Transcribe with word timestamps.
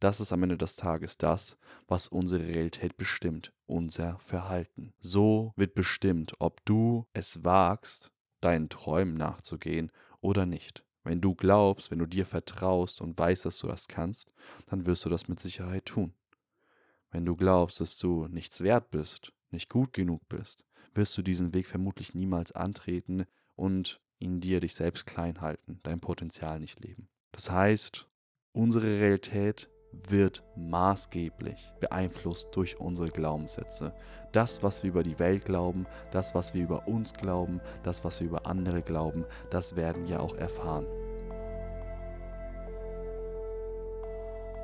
das 0.00 0.20
ist 0.20 0.32
am 0.32 0.42
Ende 0.42 0.56
des 0.56 0.76
Tages 0.76 1.18
das, 1.18 1.58
was 1.86 2.08
unsere 2.08 2.46
Realität 2.46 2.96
bestimmt, 2.96 3.52
unser 3.66 4.18
Verhalten. 4.18 4.92
So 4.98 5.52
wird 5.56 5.74
bestimmt, 5.74 6.32
ob 6.38 6.64
du 6.64 7.06
es 7.12 7.44
wagst, 7.44 8.10
deinen 8.40 8.68
Träumen 8.70 9.14
nachzugehen 9.14 9.92
oder 10.20 10.46
nicht. 10.46 10.84
Wenn 11.04 11.20
du 11.20 11.34
glaubst, 11.34 11.90
wenn 11.90 11.98
du 11.98 12.06
dir 12.06 12.26
vertraust 12.26 13.00
und 13.00 13.18
weißt, 13.18 13.44
dass 13.44 13.58
du 13.58 13.66
das 13.66 13.88
kannst, 13.88 14.34
dann 14.66 14.86
wirst 14.86 15.04
du 15.04 15.08
das 15.08 15.28
mit 15.28 15.38
Sicherheit 15.38 15.86
tun. 15.86 16.14
Wenn 17.10 17.24
du 17.24 17.36
glaubst, 17.36 17.80
dass 17.80 17.98
du 17.98 18.26
nichts 18.28 18.60
wert 18.60 18.90
bist, 18.90 19.32
nicht 19.50 19.68
gut 19.68 19.92
genug 19.92 20.28
bist, 20.28 20.64
wirst 20.94 21.16
du 21.16 21.22
diesen 21.22 21.54
Weg 21.54 21.66
vermutlich 21.66 22.14
niemals 22.14 22.52
antreten 22.52 23.24
und 23.54 24.00
in 24.18 24.40
dir 24.40 24.60
dich 24.60 24.74
selbst 24.74 25.06
klein 25.06 25.40
halten, 25.40 25.80
dein 25.82 26.00
Potenzial 26.00 26.60
nicht 26.60 26.80
leben. 26.80 27.08
Das 27.32 27.50
heißt, 27.50 28.08
unsere 28.52 29.00
Realität 29.00 29.70
wird 29.92 30.42
maßgeblich 30.56 31.72
beeinflusst 31.80 32.48
durch 32.52 32.78
unsere 32.80 33.08
Glaubenssätze. 33.08 33.92
Das, 34.32 34.62
was 34.62 34.82
wir 34.82 34.90
über 34.90 35.02
die 35.02 35.18
Welt 35.18 35.44
glauben, 35.44 35.86
das, 36.10 36.34
was 36.34 36.54
wir 36.54 36.62
über 36.62 36.86
uns 36.86 37.12
glauben, 37.12 37.60
das, 37.82 38.04
was 38.04 38.20
wir 38.20 38.28
über 38.28 38.46
andere 38.46 38.82
glauben, 38.82 39.24
das 39.50 39.76
werden 39.76 40.06
wir 40.08 40.22
auch 40.22 40.36
erfahren. 40.36 40.86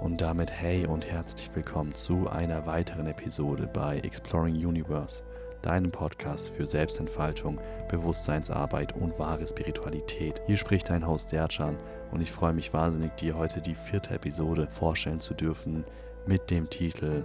Und 0.01 0.21
damit 0.21 0.53
hey 0.53 0.87
und 0.87 1.07
herzlich 1.07 1.51
willkommen 1.55 1.95
zu 1.95 2.29
einer 2.29 2.67
weiteren 2.67 3.07
Episode 3.07 3.69
bei 3.73 3.99
Exploring 3.99 4.55
Universe 4.55 5.25
deinem 5.67 5.91
Podcast 5.91 6.53
für 6.57 6.65
Selbstentfaltung, 6.65 7.59
Bewusstseinsarbeit 7.89 8.95
und 8.95 9.19
wahre 9.19 9.45
Spiritualität. 9.45 10.41
Hier 10.47 10.57
spricht 10.57 10.91
dein 10.91 11.07
Host 11.07 11.31
Serjan 11.31 11.77
und 12.13 12.21
ich 12.21 12.31
freue 12.31 12.53
mich 12.53 12.73
wahnsinnig, 12.73 13.17
dir 13.17 13.37
heute 13.37 13.61
die 13.61 13.75
vierte 13.75 14.15
Episode 14.15 14.69
vorstellen 14.71 15.19
zu 15.19 15.35
dürfen 15.35 15.85
mit 16.25 16.51
dem 16.51 16.71
Titel 16.71 17.25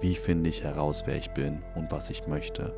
Wie 0.00 0.14
finde 0.14 0.50
ich 0.50 0.62
heraus, 0.62 1.02
wer 1.06 1.16
ich 1.16 1.30
bin 1.32 1.62
und 1.74 1.90
was 1.90 2.10
ich 2.10 2.28
möchte. 2.28 2.72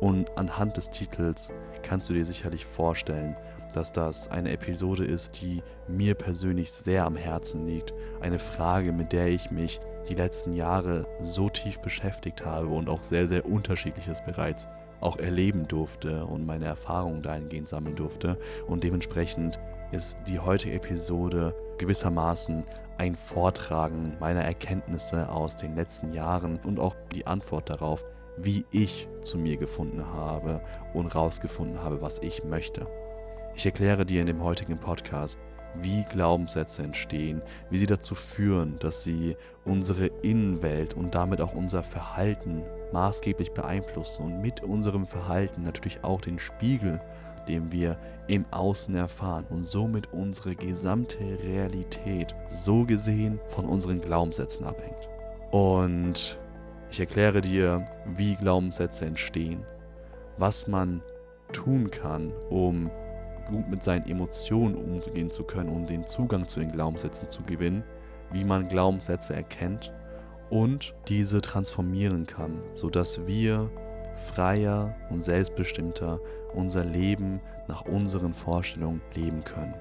Und 0.00 0.36
anhand 0.36 0.76
des 0.76 0.90
Titels 0.90 1.52
kannst 1.82 2.08
du 2.10 2.14
dir 2.14 2.24
sicherlich 2.24 2.66
vorstellen, 2.66 3.36
dass 3.72 3.92
das 3.92 4.28
eine 4.28 4.52
Episode 4.52 5.04
ist, 5.04 5.40
die 5.40 5.62
mir 5.86 6.14
persönlich 6.14 6.70
sehr 6.70 7.04
am 7.04 7.16
Herzen 7.16 7.66
liegt. 7.66 7.94
Eine 8.20 8.38
Frage, 8.38 8.92
mit 8.92 9.12
der 9.12 9.28
ich 9.28 9.50
mich 9.50 9.80
die 10.08 10.14
letzten 10.14 10.52
Jahre 10.52 11.06
so 11.20 11.48
tief 11.48 11.80
beschäftigt 11.80 12.44
habe 12.44 12.68
und 12.68 12.88
auch 12.88 13.02
sehr, 13.02 13.26
sehr 13.26 13.46
unterschiedliches 13.46 14.22
bereits 14.24 14.66
auch 15.00 15.18
erleben 15.18 15.68
durfte 15.68 16.24
und 16.26 16.46
meine 16.46 16.64
Erfahrungen 16.64 17.22
dahingehend 17.22 17.68
sammeln 17.68 17.96
durfte. 17.96 18.38
Und 18.66 18.84
dementsprechend 18.84 19.60
ist 19.92 20.18
die 20.26 20.38
heutige 20.38 20.74
Episode 20.74 21.54
gewissermaßen 21.78 22.64
ein 22.98 23.14
Vortragen 23.14 24.16
meiner 24.18 24.42
Erkenntnisse 24.42 25.30
aus 25.30 25.56
den 25.56 25.76
letzten 25.76 26.12
Jahren 26.12 26.58
und 26.64 26.80
auch 26.80 26.96
die 27.14 27.26
Antwort 27.26 27.70
darauf, 27.70 28.04
wie 28.36 28.64
ich 28.70 29.08
zu 29.22 29.38
mir 29.38 29.56
gefunden 29.56 30.04
habe 30.06 30.60
und 30.94 31.14
rausgefunden 31.14 31.82
habe, 31.82 32.02
was 32.02 32.18
ich 32.18 32.44
möchte. 32.44 32.86
Ich 33.58 33.66
erkläre 33.66 34.06
dir 34.06 34.20
in 34.20 34.28
dem 34.28 34.44
heutigen 34.44 34.78
Podcast, 34.78 35.40
wie 35.82 36.04
Glaubenssätze 36.04 36.84
entstehen, 36.84 37.42
wie 37.70 37.78
sie 37.78 37.86
dazu 37.86 38.14
führen, 38.14 38.78
dass 38.78 39.02
sie 39.02 39.36
unsere 39.64 40.06
Innenwelt 40.22 40.94
und 40.94 41.16
damit 41.16 41.40
auch 41.40 41.54
unser 41.54 41.82
Verhalten 41.82 42.62
maßgeblich 42.92 43.50
beeinflussen 43.50 44.26
und 44.26 44.40
mit 44.42 44.62
unserem 44.62 45.08
Verhalten 45.08 45.62
natürlich 45.62 46.04
auch 46.04 46.20
den 46.20 46.38
Spiegel, 46.38 47.00
den 47.48 47.72
wir 47.72 47.98
im 48.28 48.46
Außen 48.52 48.94
erfahren 48.94 49.44
und 49.50 49.66
somit 49.66 50.12
unsere 50.12 50.54
gesamte 50.54 51.18
Realität 51.42 52.36
so 52.46 52.84
gesehen 52.84 53.40
von 53.48 53.64
unseren 53.64 54.00
Glaubenssätzen 54.00 54.66
abhängt. 54.66 55.08
Und 55.50 56.38
ich 56.92 57.00
erkläre 57.00 57.40
dir, 57.40 57.84
wie 58.06 58.36
Glaubenssätze 58.36 59.04
entstehen, 59.04 59.66
was 60.36 60.68
man 60.68 61.02
tun 61.52 61.90
kann, 61.90 62.32
um 62.50 62.88
gut 63.48 63.68
mit 63.68 63.82
seinen 63.82 64.08
Emotionen 64.08 64.76
umgehen 64.76 65.30
zu 65.30 65.44
können 65.44 65.70
und 65.70 65.88
den 65.90 66.06
Zugang 66.06 66.46
zu 66.46 66.60
den 66.60 66.70
Glaubenssätzen 66.70 67.28
zu 67.28 67.42
gewinnen, 67.42 67.82
wie 68.32 68.44
man 68.44 68.68
Glaubenssätze 68.68 69.34
erkennt 69.34 69.92
und 70.50 70.94
diese 71.08 71.40
transformieren 71.40 72.26
kann, 72.26 72.62
sodass 72.74 73.26
wir 73.26 73.70
freier 74.18 74.94
und 75.10 75.22
selbstbestimmter 75.22 76.20
unser 76.54 76.84
Leben 76.84 77.40
nach 77.68 77.84
unseren 77.84 78.34
Vorstellungen 78.34 79.00
leben 79.14 79.44
können. 79.44 79.74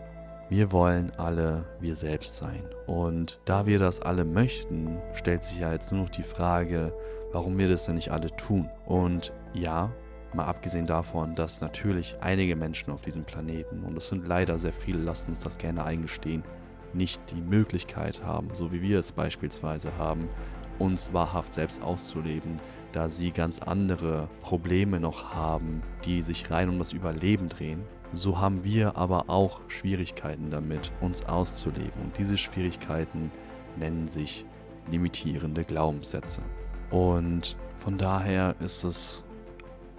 Wir 0.50 0.72
wollen 0.72 1.12
alle 1.18 1.66
wir 1.82 1.96
selbst 1.96 2.38
sein. 2.38 2.64
Und 2.86 3.40
da 3.44 3.66
wir 3.66 3.80
das 3.80 4.02
alle 4.02 4.24
möchten, 4.24 4.98
stellt 5.14 5.44
sich 5.44 5.60
ja 5.60 5.74
jetzt 5.74 5.92
nur 5.92 6.04
noch 6.04 6.10
die 6.10 6.24
Frage, 6.24 6.94
warum 7.34 7.58
wir 7.58 7.68
das 7.68 7.86
denn 7.86 7.96
nicht 7.96 8.12
alle 8.12 8.34
tun. 8.38 8.70
Und 8.86 9.34
ja, 9.54 9.92
Mal 10.34 10.46
abgesehen 10.46 10.86
davon, 10.86 11.36
dass 11.36 11.62
natürlich 11.62 12.16
einige 12.22 12.56
Menschen 12.56 12.92
auf 12.92 13.02
diesem 13.02 13.24
Planeten, 13.24 13.84
und 13.84 13.98
es 13.98 14.10
sind 14.10 14.28
leider 14.28 14.60
sehr 14.60 14.74
viele, 14.74 15.00
lassen 15.00 15.30
uns 15.30 15.40
das 15.40 15.58
gerne 15.58 15.84
eingestehen, 15.84 16.44
nicht 16.94 17.22
die 17.32 17.42
Möglichkeit 17.42 18.24
haben, 18.24 18.50
so 18.54 18.72
wie 18.72 18.82
wir 18.82 19.00
es 19.00 19.12
beispielsweise 19.12 19.92
haben, 19.98 20.30
uns 20.80 21.12
wahrhaft 21.14 21.54
selbst 21.54 21.82
auszuleben, 21.82 22.58
da 22.92 23.10
sie 23.10 23.32
ganz 23.32 23.60
andere 23.60 24.30
Probleme 24.42 25.00
noch 25.00 25.34
haben, 25.34 25.82
die 26.06 26.22
sich 26.22 26.50
rein 26.52 26.70
um 26.70 26.80
das 26.80 26.94
Überleben 26.94 27.50
drehen. 27.50 27.84
So 28.14 28.40
haben 28.40 28.64
wir 28.64 28.96
aber 28.96 29.26
auch 29.30 29.62
Schwierigkeiten 29.68 30.50
damit, 30.50 30.92
uns 31.02 31.26
auszuleben. 31.26 32.02
Und 32.04 32.18
diese 32.18 32.38
Schwierigkeiten 32.38 33.32
nennen 33.76 34.08
sich 34.08 34.46
limitierende 34.90 35.64
Glaubenssätze. 35.64 36.44
Und 36.90 37.58
von 37.78 37.98
daher 37.98 38.56
ist 38.60 38.84
es 38.84 39.24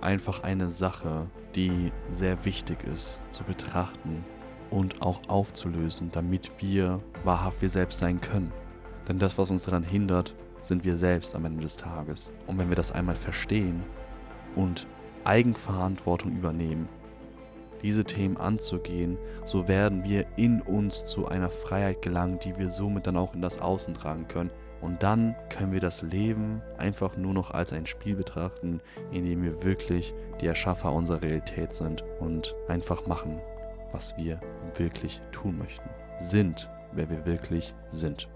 einfach 0.00 0.42
eine 0.42 0.70
Sache, 0.70 1.26
die 1.54 1.92
sehr 2.10 2.44
wichtig 2.44 2.84
ist 2.84 3.22
zu 3.30 3.44
betrachten 3.44 4.24
und 4.70 5.02
auch 5.02 5.20
aufzulösen, 5.28 6.10
damit 6.12 6.52
wir 6.58 7.00
wahrhaft 7.24 7.62
wir 7.62 7.70
selbst 7.70 7.98
sein 7.98 8.20
können. 8.20 8.52
Denn 9.08 9.18
das, 9.18 9.38
was 9.38 9.50
uns 9.50 9.64
daran 9.64 9.82
hindert, 9.82 10.34
sind 10.62 10.84
wir 10.84 10.96
selbst 10.96 11.34
am 11.34 11.44
Ende 11.44 11.62
des 11.62 11.76
Tages. 11.76 12.32
Und 12.46 12.58
wenn 12.58 12.68
wir 12.68 12.76
das 12.76 12.92
einmal 12.92 13.16
verstehen 13.16 13.82
und 14.54 14.86
Eigenverantwortung 15.24 16.32
übernehmen, 16.36 16.88
diese 17.82 18.04
Themen 18.04 18.36
anzugehen, 18.36 19.16
so 19.44 19.68
werden 19.68 20.04
wir 20.04 20.26
in 20.36 20.60
uns 20.60 21.06
zu 21.06 21.28
einer 21.28 21.48
Freiheit 21.48 22.02
gelangen, 22.02 22.38
die 22.40 22.56
wir 22.58 22.68
somit 22.68 23.06
dann 23.06 23.16
auch 23.16 23.34
in 23.34 23.40
das 23.40 23.60
Außen 23.60 23.94
tragen 23.94 24.26
können 24.28 24.50
und 24.80 25.02
dann 25.02 25.34
können 25.50 25.72
wir 25.72 25.80
das 25.80 26.02
Leben 26.02 26.62
einfach 26.76 27.16
nur 27.16 27.34
noch 27.34 27.50
als 27.50 27.72
ein 27.72 27.86
Spiel 27.86 28.14
betrachten, 28.14 28.80
in 29.10 29.24
dem 29.24 29.42
wir 29.42 29.62
wirklich 29.62 30.14
die 30.40 30.46
Erschaffer 30.46 30.92
unserer 30.92 31.22
Realität 31.22 31.74
sind 31.74 32.04
und 32.20 32.54
einfach 32.68 33.06
machen, 33.06 33.40
was 33.92 34.16
wir 34.16 34.40
wirklich 34.76 35.20
tun 35.32 35.58
möchten. 35.58 35.88
Sind, 36.18 36.70
wer 36.92 37.10
wir 37.10 37.26
wirklich 37.26 37.74
sind. 37.88 38.28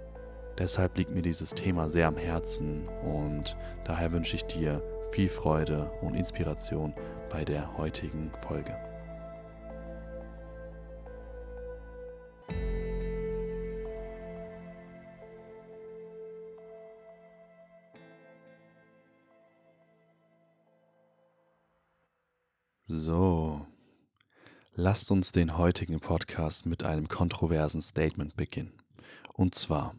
Deshalb 0.58 0.98
liegt 0.98 1.10
mir 1.10 1.22
dieses 1.22 1.50
Thema 1.50 1.88
sehr 1.88 2.08
am 2.08 2.16
Herzen 2.16 2.88
und 3.04 3.56
daher 3.84 4.12
wünsche 4.12 4.36
ich 4.36 4.44
dir 4.44 4.82
viel 5.10 5.28
Freude 5.28 5.90
und 6.00 6.14
Inspiration 6.14 6.94
bei 7.30 7.44
der 7.44 7.76
heutigen 7.76 8.30
Folge. 8.46 8.91
Lasst 24.74 25.10
uns 25.10 25.32
den 25.32 25.58
heutigen 25.58 26.00
Podcast 26.00 26.64
mit 26.64 26.82
einem 26.82 27.06
kontroversen 27.08 27.82
Statement 27.82 28.36
beginnen. 28.36 28.72
Und 29.34 29.54
zwar, 29.54 29.94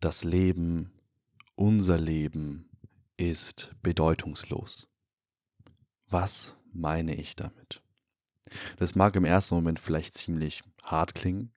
das 0.00 0.24
Leben, 0.24 0.92
unser 1.54 1.98
Leben 1.98 2.70
ist 3.18 3.74
bedeutungslos. 3.82 4.88
Was 6.08 6.56
meine 6.72 7.14
ich 7.14 7.36
damit? 7.36 7.82
Das 8.78 8.94
mag 8.94 9.14
im 9.16 9.24
ersten 9.24 9.56
Moment 9.56 9.78
vielleicht 9.78 10.14
ziemlich 10.14 10.62
hart 10.82 11.14
klingen, 11.14 11.52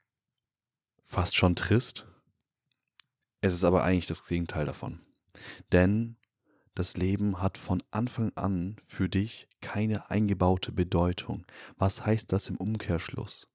fast 1.04 1.36
schon 1.36 1.56
trist. 1.56 2.06
Es 3.42 3.54
ist 3.54 3.63
aber 3.63 3.83
eigentlich 3.83 4.07
das 4.07 4.25
Gegenteil 4.25 4.65
davon. 4.65 5.01
Denn 5.72 6.18
das 6.75 6.98
Leben 6.98 7.42
hat 7.42 7.57
von 7.57 7.83
Anfang 7.92 8.31
an 8.36 8.77
für 8.86 9.10
dich 9.10 9.48
keine 9.62 10.10
eingebaute 10.10 10.71
Bedeutung. 10.71 11.45
Was 11.77 12.06
heißt 12.06 12.31
das 12.31 12.50
im 12.50 12.57
Umkehrschluss? 12.57 13.48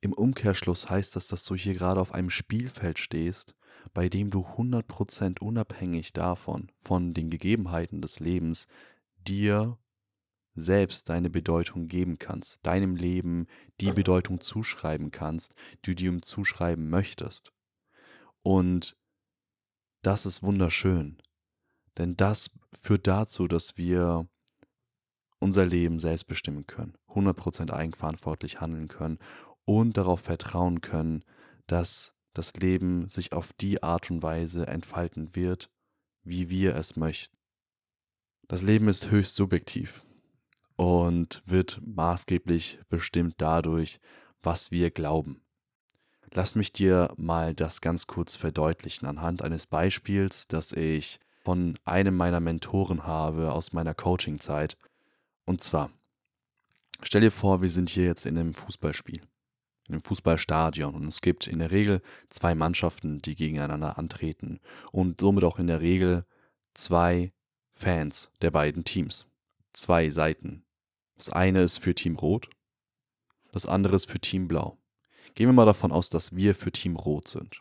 Im 0.00 0.12
Umkehrschluss 0.12 0.90
heißt 0.90 1.16
das, 1.16 1.28
dass 1.28 1.44
du 1.44 1.54
hier 1.54 1.74
gerade 1.74 2.00
auf 2.00 2.12
einem 2.12 2.30
Spielfeld 2.30 2.98
stehst, 2.98 3.54
bei 3.94 4.08
dem 4.08 4.30
du 4.30 4.40
100% 4.40 5.40
unabhängig 5.40 6.12
davon, 6.12 6.70
von 6.78 7.14
den 7.14 7.30
Gegebenheiten 7.30 8.02
des 8.02 8.20
Lebens, 8.20 8.66
dir 9.16 9.78
selbst 10.54 11.08
deine 11.08 11.30
Bedeutung 11.30 11.88
geben 11.88 12.18
kannst, 12.18 12.64
deinem 12.66 12.94
Leben 12.94 13.46
die 13.80 13.92
Bedeutung 13.92 14.40
zuschreiben 14.40 15.10
kannst, 15.10 15.54
die 15.84 15.94
du 15.94 16.04
ihm 16.04 16.22
zuschreiben 16.22 16.90
möchtest. 16.90 17.52
Und 18.42 18.96
das 20.02 20.26
ist 20.26 20.42
wunderschön. 20.42 21.22
Denn 21.98 22.16
das 22.16 22.50
führt 22.80 23.06
dazu, 23.06 23.48
dass 23.48 23.76
wir 23.76 24.26
unser 25.38 25.66
Leben 25.66 25.98
selbst 25.98 26.26
bestimmen 26.26 26.66
können, 26.66 26.96
100% 27.08 27.70
eigenverantwortlich 27.70 28.60
handeln 28.60 28.88
können 28.88 29.18
und 29.64 29.96
darauf 29.96 30.20
vertrauen 30.20 30.80
können, 30.80 31.24
dass 31.66 32.14
das 32.32 32.54
Leben 32.54 33.08
sich 33.08 33.32
auf 33.32 33.52
die 33.52 33.82
Art 33.82 34.10
und 34.10 34.22
Weise 34.22 34.66
entfalten 34.66 35.34
wird, 35.34 35.70
wie 36.22 36.48
wir 36.48 36.76
es 36.76 36.96
möchten. 36.96 37.36
Das 38.48 38.62
Leben 38.62 38.88
ist 38.88 39.10
höchst 39.10 39.34
subjektiv 39.34 40.04
und 40.76 41.42
wird 41.44 41.80
maßgeblich 41.84 42.80
bestimmt 42.88 43.34
dadurch, 43.38 43.98
was 44.42 44.70
wir 44.70 44.90
glauben. 44.90 45.42
Lass 46.32 46.54
mich 46.54 46.72
dir 46.72 47.12
mal 47.16 47.54
das 47.54 47.80
ganz 47.80 48.06
kurz 48.06 48.36
verdeutlichen 48.36 49.06
anhand 49.06 49.42
eines 49.42 49.66
Beispiels, 49.66 50.48
das 50.48 50.72
ich 50.72 51.20
von 51.44 51.74
einem 51.84 52.16
meiner 52.16 52.40
Mentoren 52.40 53.06
habe 53.06 53.52
aus 53.52 53.72
meiner 53.72 53.94
Coaching-Zeit. 53.94 54.76
Und 55.44 55.62
zwar, 55.62 55.90
stell 57.02 57.20
dir 57.20 57.32
vor, 57.32 57.62
wir 57.62 57.70
sind 57.70 57.90
hier 57.90 58.04
jetzt 58.04 58.26
in 58.26 58.38
einem 58.38 58.54
Fußballspiel, 58.54 59.22
in 59.88 59.94
einem 59.94 60.02
Fußballstadion 60.02 60.94
und 60.94 61.06
es 61.06 61.20
gibt 61.20 61.46
in 61.46 61.58
der 61.58 61.70
Regel 61.70 62.00
zwei 62.28 62.54
Mannschaften, 62.54 63.18
die 63.18 63.34
gegeneinander 63.34 63.98
antreten 63.98 64.60
und 64.92 65.20
somit 65.20 65.44
auch 65.44 65.58
in 65.58 65.66
der 65.66 65.80
Regel 65.80 66.24
zwei 66.74 67.32
Fans 67.70 68.30
der 68.40 68.50
beiden 68.50 68.84
Teams. 68.84 69.26
Zwei 69.72 70.10
Seiten. 70.10 70.64
Das 71.16 71.30
eine 71.30 71.62
ist 71.62 71.78
für 71.78 71.94
Team 71.94 72.16
Rot, 72.16 72.50
das 73.52 73.66
andere 73.66 73.96
ist 73.96 74.10
für 74.10 74.18
Team 74.18 74.48
Blau. 74.48 74.78
Gehen 75.34 75.48
wir 75.48 75.52
mal 75.52 75.66
davon 75.66 75.92
aus, 75.92 76.08
dass 76.10 76.34
wir 76.34 76.54
für 76.54 76.72
Team 76.72 76.96
Rot 76.96 77.28
sind. 77.28 77.60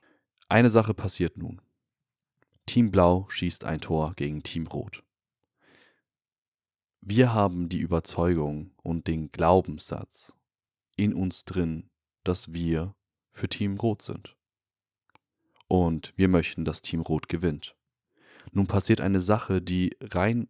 Eine 0.50 0.69
Sache 0.69 0.94
passiert 0.94 1.38
nun. 1.38 1.62
Team 2.71 2.89
Blau 2.89 3.27
schießt 3.27 3.65
ein 3.65 3.81
Tor 3.81 4.13
gegen 4.15 4.44
Team 4.44 4.65
Rot. 4.65 5.03
Wir 7.01 7.33
haben 7.33 7.68
die 7.68 7.79
Überzeugung 7.79 8.71
und 8.81 9.07
den 9.07 9.29
Glaubenssatz 9.29 10.38
in 10.95 11.13
uns 11.13 11.44
drin, 11.44 11.89
dass 12.23 12.53
wir 12.53 12.95
für 13.33 13.50
Team 13.50 13.75
Rot 13.75 14.03
sind. 14.03 14.38
Und 15.68 16.13
wir 16.15 16.29
möchten, 16.29 16.63
dass 16.63 16.81
Team 16.81 17.01
Rot 17.01 17.27
gewinnt. 17.27 17.75
Nun 18.53 18.68
passiert 18.68 19.01
eine 19.01 19.19
Sache, 19.19 19.62
die 19.62 19.94
rein 20.00 20.47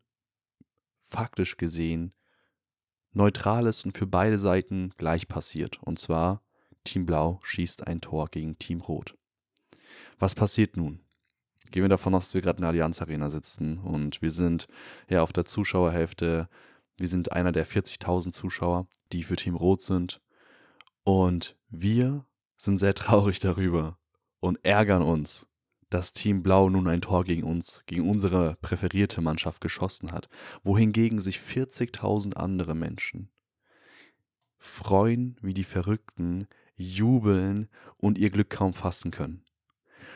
faktisch 1.00 1.57
gesehen 1.57 2.13
neutral 3.13 3.65
ist 3.65 3.83
und 3.83 3.97
für 3.97 4.06
beide 4.06 4.38
Seiten 4.38 4.94
gleich 4.95 5.27
passiert. 5.27 5.81
Und 5.81 5.97
zwar, 5.97 6.44
Team 6.83 7.07
Blau 7.07 7.39
schießt 7.41 7.88
ein 7.88 8.00
Tor 8.00 8.27
gegen 8.27 8.59
Team 8.59 8.81
Rot. 8.81 9.18
Was 10.19 10.35
passiert 10.35 10.77
nun? 10.77 11.03
Gehen 11.71 11.83
wir 11.83 11.89
davon 11.89 12.13
aus, 12.13 12.25
dass 12.25 12.33
wir 12.33 12.41
gerade 12.41 12.57
in 12.57 12.62
der 12.62 12.69
Allianz 12.69 13.01
Arena 13.01 13.29
sitzen 13.29 13.77
und 13.77 14.21
wir 14.21 14.31
sind 14.31 14.68
ja 15.09 15.21
auf 15.23 15.33
der 15.33 15.45
Zuschauerhälfte, 15.45 16.50
wir 16.97 17.07
sind 17.07 17.31
einer 17.31 17.51
der 17.51 17.65
40.000 17.65 18.31
Zuschauer, 18.31 18.88
die 19.12 19.23
für 19.23 19.35
Team 19.35 19.56
Rot 19.56 19.81
sind. 19.81 20.21
Und 21.03 21.57
wir 21.69 22.25
sind 22.57 22.77
sehr 22.77 22.94
traurig 22.94 23.39
darüber 23.39 23.97
und 24.39 24.63
ärgern 24.63 25.01
uns, 25.01 25.47
dass 25.89 26.13
Team 26.13 26.44
Blau 26.44 26.69
nun 26.69 26.88
ein 26.88 27.01
Tor 27.01 27.23
gegen 27.23 27.44
uns, 27.44 27.83
gegen 27.85 28.07
unsere 28.07 28.56
präferierte 28.62 29.21
Mannschaft 29.21 29.62
geschossen 29.62 30.12
hat, 30.12 30.29
wohingegen 30.63 31.19
sich 31.19 31.39
40.000 31.39 32.33
andere 32.33 32.75
Menschen 32.75 33.31
freuen 34.62 35.38
wie 35.41 35.53
die 35.53 35.63
Verrückten, 35.63 36.47
jubeln 36.75 37.68
und 37.97 38.18
ihr 38.18 38.29
Glück 38.29 38.50
kaum 38.50 38.73
fassen 38.73 39.12
können. 39.12 39.44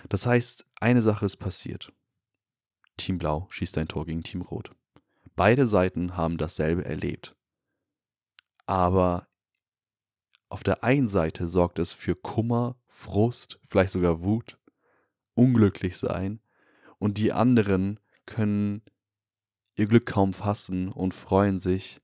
Das 0.09 0.25
heißt, 0.25 0.65
eine 0.80 1.01
Sache 1.01 1.25
ist 1.25 1.38
passiert. 1.38 1.94
Team 2.97 3.18
Blau 3.18 3.47
schießt 3.50 3.77
ein 3.77 3.88
Tor 3.88 4.06
gegen 4.06 4.24
Team 4.24 4.42
Rot. 4.42 4.71
Beide 5.36 5.68
Seiten 5.68 6.15
haben 6.15 6.38
dasselbe 6.38 6.86
erlebt. 6.86 7.36
Aber 8.65 9.27
auf 10.50 10.63
der 10.63 10.83
einen 10.83 11.09
Seite 11.09 11.47
sorgt 11.47 11.80
es 11.80 11.92
für 11.92 12.15
Kummer, 12.15 12.77
Frust, 12.88 13.59
vielleicht 13.68 13.92
sogar 13.92 14.24
Wut, 14.24 14.57
unglücklich 15.33 15.97
sein 15.97 16.39
und 16.97 17.18
die 17.18 17.33
anderen 17.33 18.00
können 18.25 18.81
ihr 19.75 19.88
Glück 19.88 20.06
kaum 20.06 20.33
fassen 20.33 20.89
und 20.89 21.13
freuen 21.13 21.59
sich 21.59 22.01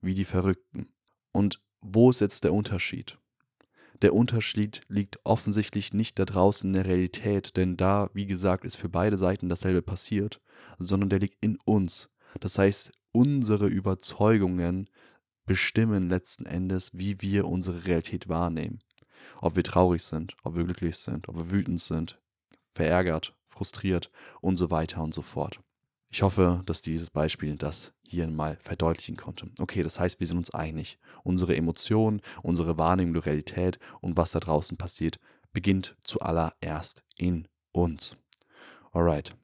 wie 0.00 0.14
die 0.14 0.24
Verrückten. 0.24 0.88
Und 1.32 1.62
wo 1.80 2.10
ist 2.10 2.20
jetzt 2.20 2.44
der 2.44 2.54
Unterschied? 2.54 3.19
Der 4.02 4.14
Unterschied 4.14 4.80
liegt 4.88 5.20
offensichtlich 5.24 5.92
nicht 5.92 6.18
da 6.18 6.24
draußen 6.24 6.70
in 6.70 6.74
der 6.74 6.86
Realität, 6.86 7.56
denn 7.56 7.76
da, 7.76 8.08
wie 8.14 8.26
gesagt, 8.26 8.64
ist 8.64 8.76
für 8.76 8.88
beide 8.88 9.18
Seiten 9.18 9.48
dasselbe 9.48 9.82
passiert, 9.82 10.40
sondern 10.78 11.10
der 11.10 11.18
liegt 11.18 11.36
in 11.42 11.58
uns. 11.66 12.10
Das 12.40 12.58
heißt, 12.58 12.92
unsere 13.12 13.66
Überzeugungen 13.66 14.88
bestimmen 15.44 16.08
letzten 16.08 16.46
Endes, 16.46 16.92
wie 16.94 17.20
wir 17.20 17.46
unsere 17.46 17.84
Realität 17.84 18.28
wahrnehmen. 18.28 18.78
Ob 19.42 19.56
wir 19.56 19.64
traurig 19.64 20.02
sind, 20.02 20.34
ob 20.44 20.56
wir 20.56 20.64
glücklich 20.64 20.96
sind, 20.96 21.28
ob 21.28 21.36
wir 21.36 21.50
wütend 21.50 21.80
sind, 21.80 22.18
verärgert, 22.74 23.34
frustriert 23.48 24.10
und 24.40 24.56
so 24.56 24.70
weiter 24.70 25.02
und 25.02 25.12
so 25.12 25.22
fort. 25.22 25.60
Ich 26.12 26.22
hoffe, 26.22 26.62
dass 26.66 26.82
dieses 26.82 27.10
Beispiel 27.10 27.56
das 27.56 27.92
hier 28.02 28.26
mal 28.26 28.56
verdeutlichen 28.60 29.16
konnte. 29.16 29.48
Okay, 29.60 29.84
das 29.84 30.00
heißt, 30.00 30.18
wir 30.18 30.26
sind 30.26 30.38
uns 30.38 30.50
einig. 30.50 30.98
Unsere 31.22 31.56
Emotionen, 31.56 32.20
unsere 32.42 32.78
Wahrnehmung 32.78 33.14
der 33.14 33.26
Realität 33.26 33.78
und 34.00 34.16
was 34.16 34.32
da 34.32 34.40
draußen 34.40 34.76
passiert, 34.76 35.20
beginnt 35.52 35.96
zuallererst 36.02 37.04
in 37.16 37.46
uns. 37.70 38.16
Alright. 38.90 39.36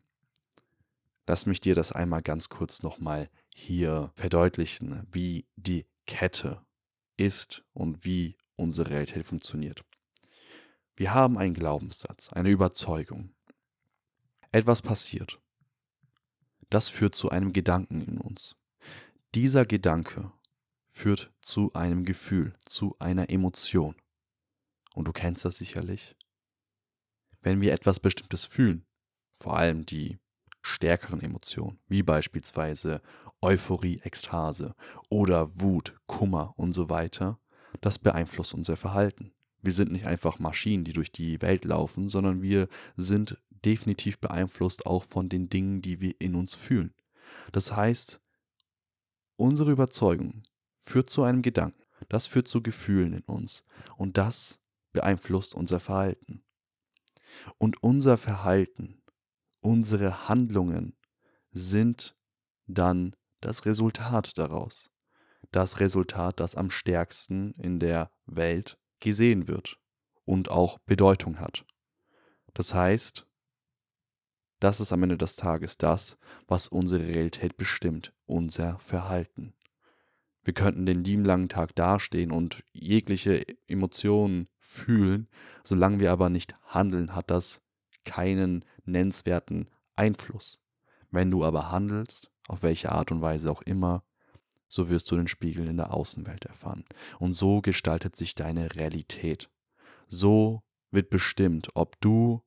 Lass 1.29 1.47
mich 1.47 1.61
dir 1.61 1.77
das 1.77 1.93
einmal 1.93 2.23
ganz 2.23 2.49
kurz 2.49 2.83
nochmal 2.83 3.29
hier 3.55 4.11
verdeutlichen, 4.15 5.07
wie 5.11 5.47
die 5.57 5.87
Kette 6.07 6.65
ist 7.17 7.65
und 7.73 8.05
wie 8.05 8.37
unsere 8.57 8.91
Realität 8.91 9.25
funktioniert. 9.27 9.85
Wir 10.97 11.15
haben 11.15 11.39
einen 11.39 11.55
Glaubenssatz, 11.55 12.33
eine 12.33 12.51
Überzeugung. 12.51 13.31
Etwas 14.51 14.83
passiert. 14.83 15.41
Das 16.71 16.91
führt 16.91 17.15
zu 17.15 17.31
einem 17.31 17.53
Gedanken 17.53 18.03
in 18.03 18.19
uns. 18.19 18.57
Dieser 19.35 19.65
Gedanke 19.67 20.33
führt 20.89 21.33
zu 21.43 21.73
einem 21.75 22.05
Gefühl, 22.05 22.55
zu 22.61 22.97
einer 22.99 23.31
Emotion. 23.31 23.95
Und 24.95 25.07
du 25.07 25.13
kennst 25.13 25.45
das 25.45 25.57
sicherlich. 25.57 26.17
Wenn 27.43 27.61
wir 27.61 27.73
etwas 27.73 28.01
Bestimmtes 28.01 28.47
fühlen, 28.47 28.87
vor 29.39 29.57
allem 29.57 29.85
die 29.85 30.19
stärkeren 30.63 31.21
Emotionen, 31.21 31.79
wie 31.87 32.03
beispielsweise 32.03 33.03
Euphorie, 33.41 34.01
Ekstase 34.03 34.75
oder 35.09 35.61
Wut, 35.61 35.95
Kummer 36.07 36.55
und 36.57 36.73
so 36.73 36.89
weiter, 36.89 37.39
das 37.81 37.99
beeinflusst 37.99 38.55
unser 38.55 38.77
Verhalten. 38.77 39.33
Wir 39.63 39.73
sind 39.73 39.93
nicht 39.93 40.07
einfach 40.07 40.39
Maschinen, 40.39 40.85
die 40.85 40.93
durch 40.93 41.13
die 41.13 41.41
Welt 41.43 41.65
laufen, 41.65 42.09
sondern 42.09 42.43
wir 42.43 42.69
sind 42.97 43.41
definitiv 43.65 44.19
beeinflusst 44.19 44.87
auch 44.87 45.05
von 45.05 45.29
den 45.29 45.49
Dingen, 45.49 45.83
die 45.83 46.01
wir 46.01 46.15
in 46.21 46.35
uns 46.35 46.55
fühlen. 46.55 46.95
Das 47.53 47.75
heißt, 47.75 48.21
unsere 49.37 49.73
Überzeugung 49.73 50.43
führt 50.77 51.11
zu 51.11 51.23
einem 51.23 51.43
Gedanken, 51.43 51.83
das 52.09 52.27
führt 52.27 52.49
zu 52.49 52.63
Gefühlen 52.63 53.13
in 53.13 53.23
uns 53.23 53.65
und 53.97 54.17
das 54.17 54.61
beeinflusst 54.93 55.55
unser 55.55 55.81
Verhalten. 55.81 56.45
Und 57.59 57.83
unser 57.83 58.17
Verhalten, 58.17 59.03
unsere 59.61 60.29
Handlungen 60.29 60.97
sind 61.51 62.17
dann 62.67 63.15
das 63.41 63.67
Resultat 63.67 64.39
daraus. 64.39 64.91
Das 65.51 65.81
Resultat, 65.81 66.41
das 66.41 66.55
am 66.55 66.71
stärksten 66.71 67.53
in 67.55 67.79
der 67.79 68.11
Welt 68.27 68.79
gesehen 69.01 69.49
wird 69.49 69.79
und 70.25 70.51
auch 70.51 70.79
Bedeutung 70.79 71.39
hat. 71.39 71.65
Das 72.55 72.75
heißt, 72.75 73.26
das 74.67 74.81
ist 74.81 74.93
am 74.93 75.05
Ende 75.05 75.17
des 75.17 75.37
Tages 75.37 75.79
das, 75.79 76.19
was 76.49 76.67
unsere 76.67 77.07
Realität 77.07 77.57
bestimmt, 77.57 78.13
unser 78.25 78.81
Verhalten. 78.81 79.55
Wir 80.43 80.55
könnten 80.55 80.87
den 80.87 81.05
lieben 81.05 81.25
langen 81.25 81.49
Tag 81.49 81.77
dastehen 81.77 82.33
und 82.33 82.65
jegliche 82.73 83.47
Emotionen 83.69 84.49
fühlen, 84.59 85.29
solange 85.63 86.01
wir 86.01 86.11
aber 86.11 86.31
nicht 86.31 86.57
handeln, 86.65 87.15
hat 87.15 87.31
das 87.31 87.63
keinen 88.05 88.65
nennenswerten 88.85 89.71
Einfluss. 89.95 90.59
Wenn 91.13 91.31
du 91.31 91.45
aber 91.45 91.71
handelst, 91.71 92.33
auf 92.49 92.65
welche 92.65 92.91
Art 92.91 93.13
und 93.13 93.23
Weise 93.23 93.53
auch 93.53 93.63
immer, 93.63 94.03
so 94.67 94.91
wirst 94.91 95.09
du 95.13 95.17
den 95.17 95.29
Spiegel 95.29 95.69
in 95.69 95.77
der 95.77 95.95
Außenwelt 95.95 96.45
erfahren. 96.45 96.85
Und 97.21 97.35
so 97.35 97.61
gestaltet 97.61 98.17
sich 98.17 98.35
deine 98.35 98.75
Realität. 98.75 99.49
So 100.09 100.65
wird 100.91 101.09
bestimmt, 101.09 101.69
ob 101.75 102.01
du 102.01 102.43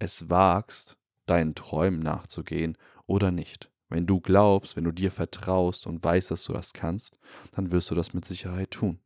es 0.00 0.28
wagst, 0.28 0.98
deinen 1.26 1.54
Träumen 1.54 2.00
nachzugehen 2.00 2.76
oder 3.06 3.30
nicht. 3.30 3.70
Wenn 3.88 4.06
du 4.06 4.20
glaubst, 4.20 4.76
wenn 4.76 4.84
du 4.84 4.92
dir 4.92 5.10
vertraust 5.10 5.86
und 5.86 6.02
weißt, 6.02 6.30
dass 6.30 6.44
du 6.44 6.54
das 6.54 6.72
kannst, 6.72 7.18
dann 7.52 7.70
wirst 7.70 7.90
du 7.90 7.94
das 7.94 8.14
mit 8.14 8.24
Sicherheit 8.24 8.70
tun. 8.70 8.98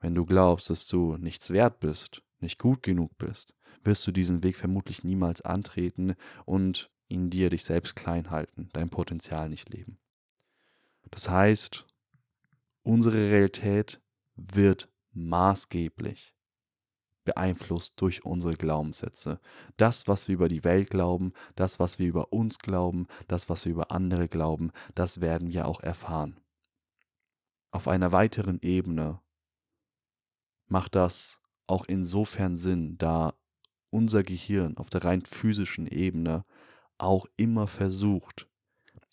Wenn 0.00 0.14
du 0.14 0.26
glaubst, 0.26 0.68
dass 0.68 0.86
du 0.86 1.16
nichts 1.16 1.50
wert 1.50 1.80
bist, 1.80 2.22
nicht 2.40 2.58
gut 2.58 2.82
genug 2.82 3.16
bist, 3.16 3.54
wirst 3.82 4.06
du 4.06 4.12
diesen 4.12 4.42
Weg 4.42 4.56
vermutlich 4.56 5.02
niemals 5.02 5.40
antreten 5.40 6.14
und 6.44 6.90
in 7.08 7.30
dir 7.30 7.50
dich 7.50 7.64
selbst 7.64 7.96
klein 7.96 8.30
halten, 8.30 8.68
dein 8.72 8.90
Potenzial 8.90 9.48
nicht 9.48 9.70
leben. 9.70 9.98
Das 11.10 11.30
heißt, 11.30 11.86
unsere 12.82 13.16
Realität 13.16 14.00
wird 14.34 14.90
maßgeblich 15.12 16.35
beeinflusst 17.26 18.00
durch 18.00 18.24
unsere 18.24 18.54
Glaubenssätze. 18.54 19.38
Das, 19.76 20.08
was 20.08 20.28
wir 20.28 20.34
über 20.34 20.48
die 20.48 20.64
Welt 20.64 20.88
glauben, 20.88 21.34
das, 21.56 21.78
was 21.78 21.98
wir 21.98 22.08
über 22.08 22.32
uns 22.32 22.58
glauben, 22.58 23.06
das, 23.28 23.50
was 23.50 23.66
wir 23.66 23.72
über 23.72 23.90
andere 23.90 24.28
glauben, 24.28 24.70
das 24.94 25.20
werden 25.20 25.52
wir 25.52 25.68
auch 25.68 25.80
erfahren. 25.80 26.40
Auf 27.70 27.88
einer 27.88 28.12
weiteren 28.12 28.58
Ebene 28.62 29.20
macht 30.68 30.94
das 30.94 31.42
auch 31.66 31.84
insofern 31.86 32.56
Sinn, 32.56 32.96
da 32.96 33.34
unser 33.90 34.22
Gehirn 34.22 34.78
auf 34.78 34.88
der 34.88 35.04
rein 35.04 35.22
physischen 35.22 35.86
Ebene 35.86 36.44
auch 36.96 37.26
immer 37.36 37.66
versucht, 37.66 38.48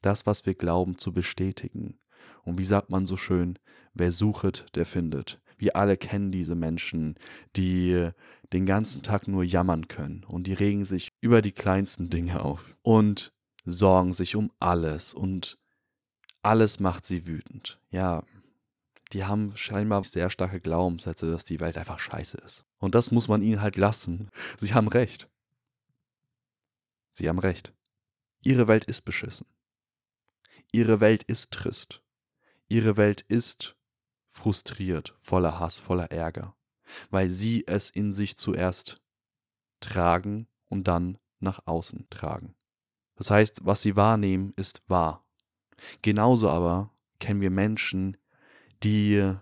das, 0.01 0.25
was 0.25 0.45
wir 0.45 0.55
glauben, 0.55 0.97
zu 0.97 1.13
bestätigen. 1.13 1.99
Und 2.43 2.57
wie 2.57 2.63
sagt 2.63 2.89
man 2.89 3.07
so 3.07 3.17
schön, 3.17 3.59
wer 3.93 4.11
suchet, 4.11 4.65
der 4.75 4.85
findet. 4.85 5.41
Wir 5.63 5.77
alle 5.77 5.95
kennen 5.95 6.33
diese 6.33 6.55
Menschen, 6.55 7.15
die 7.55 8.09
den 8.51 8.65
ganzen 8.65 9.01
Tag 9.01 9.29
nur 9.29 9.45
jammern 9.45 9.87
können 9.87 10.25
und 10.25 10.45
die 10.45 10.51
regen 10.51 10.83
sich 10.83 11.13
über 11.21 11.41
die 11.41 11.53
kleinsten 11.53 12.09
Dinge 12.09 12.41
auf 12.41 12.75
und 12.81 13.31
sorgen 13.63 14.11
sich 14.11 14.35
um 14.35 14.51
alles 14.59 15.13
und 15.13 15.57
alles 16.41 16.81
macht 16.81 17.05
sie 17.05 17.27
wütend. 17.27 17.79
Ja, 17.91 18.23
die 19.13 19.23
haben 19.23 19.55
scheinbar 19.55 20.03
sehr 20.03 20.29
starke 20.29 20.59
Glaubenssätze, 20.59 21.31
dass 21.31 21.45
die 21.45 21.61
Welt 21.61 21.77
einfach 21.77 21.99
scheiße 21.99 22.39
ist. 22.39 22.65
Und 22.79 22.93
das 22.93 23.11
muss 23.11 23.29
man 23.29 23.41
ihnen 23.41 23.61
halt 23.61 23.77
lassen. 23.77 24.31
Sie 24.57 24.73
haben 24.73 24.89
recht. 24.89 25.29
Sie 27.13 27.29
haben 27.29 27.39
recht. 27.39 27.71
Ihre 28.43 28.67
Welt 28.67 28.83
ist 28.83 29.03
beschissen. 29.05 29.47
Ihre 30.73 30.99
Welt 30.99 31.23
ist 31.23 31.51
trist. 31.51 32.01
Ihre 32.67 32.97
Welt 32.97 33.21
ist 33.29 33.77
frustriert, 34.33 35.15
voller 35.19 35.59
Hass, 35.59 35.79
voller 35.79 36.11
Ärger, 36.11 36.55
weil 37.11 37.29
sie 37.29 37.63
es 37.67 37.89
in 37.89 38.11
sich 38.11 38.35
zuerst 38.35 38.99
tragen 39.79 40.47
und 40.65 40.87
dann 40.87 41.17
nach 41.39 41.61
außen 41.65 42.07
tragen. 42.09 42.55
Das 43.15 43.29
heißt, 43.29 43.65
was 43.65 43.81
sie 43.81 43.95
wahrnehmen, 43.95 44.53
ist 44.55 44.81
wahr. 44.87 45.23
Genauso 46.01 46.49
aber 46.49 46.89
kennen 47.19 47.41
wir 47.41 47.51
Menschen, 47.51 48.17
die 48.83 49.33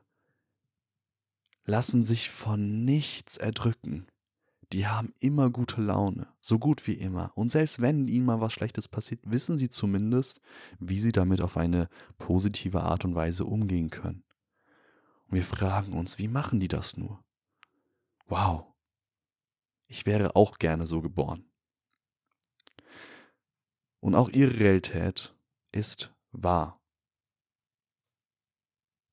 lassen 1.66 2.04
sich 2.04 2.30
von 2.30 2.84
nichts 2.84 3.38
erdrücken. 3.38 4.08
Die 4.74 4.88
haben 4.88 5.14
immer 5.20 5.50
gute 5.50 5.82
Laune, 5.82 6.28
so 6.40 6.58
gut 6.58 6.88
wie 6.88 6.94
immer. 6.94 7.32
Und 7.36 7.52
selbst 7.52 7.82
wenn 7.82 8.08
ihnen 8.08 8.26
mal 8.26 8.40
was 8.40 8.54
Schlechtes 8.54 8.88
passiert, 8.88 9.20
wissen 9.24 9.58
sie 9.58 9.70
zumindest, 9.70 10.42
wie 10.80 11.00
sie 11.00 11.12
damit 11.12 11.42
auf 11.42 11.58
eine 11.58 11.90
positive 12.18 12.82
Art 12.82 13.04
und 13.04 13.16
Weise 13.16 13.46
umgehen 13.46 13.90
können. 13.90 14.24
Und 15.32 15.38
wir 15.38 15.46
fragen 15.46 15.94
uns, 15.94 16.20
wie 16.20 16.28
machen 16.28 16.60
die 16.60 16.68
das 16.68 16.98
nur? 16.98 17.24
Wow, 18.28 18.66
ich 19.88 20.06
wäre 20.06 20.36
auch 20.36 20.60
gerne 20.60 20.86
so 20.86 21.02
geboren. 21.02 21.50
Und 24.00 24.16
auch 24.16 24.30
ihre 24.30 24.60
Realität 24.60 25.36
ist 25.72 26.14
wahr 26.32 26.82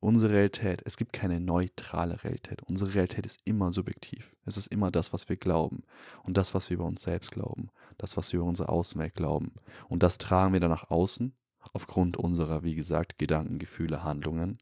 unsere 0.01 0.33
Realität, 0.33 0.83
es 0.85 0.97
gibt 0.97 1.13
keine 1.13 1.41
neutrale 1.41 2.23
Realität. 2.23 2.63
Unsere 2.63 2.95
Realität 2.95 3.27
ist 3.27 3.41
immer 3.45 3.73
subjektiv. 3.73 4.35
Es 4.45 4.57
ist 4.57 4.69
immer 4.69 4.91
das, 4.91 5.13
was 5.13 5.29
wir 5.29 5.37
glauben 5.37 5.83
und 6.23 6.37
das, 6.37 6.55
was 6.55 6.71
wir 6.71 6.77
über 6.77 6.85
uns 6.85 7.03
selbst 7.03 7.31
glauben, 7.31 7.71
das, 7.97 8.17
was 8.17 8.33
wir 8.33 8.41
über 8.41 8.49
unsere 8.49 8.69
Außenwelt 8.69 9.15
glauben. 9.15 9.53
Und 9.89 10.03
das 10.03 10.19
tragen 10.19 10.53
wir 10.53 10.61
dann 10.61 10.71
nach 10.71 10.91
außen 10.91 11.35
aufgrund 11.73 12.17
unserer, 12.17 12.63
wie 12.63 12.75
gesagt, 12.75 13.19
Gedanken, 13.19 13.59
Gefühle, 13.59 14.05
Handlungen. 14.05 14.59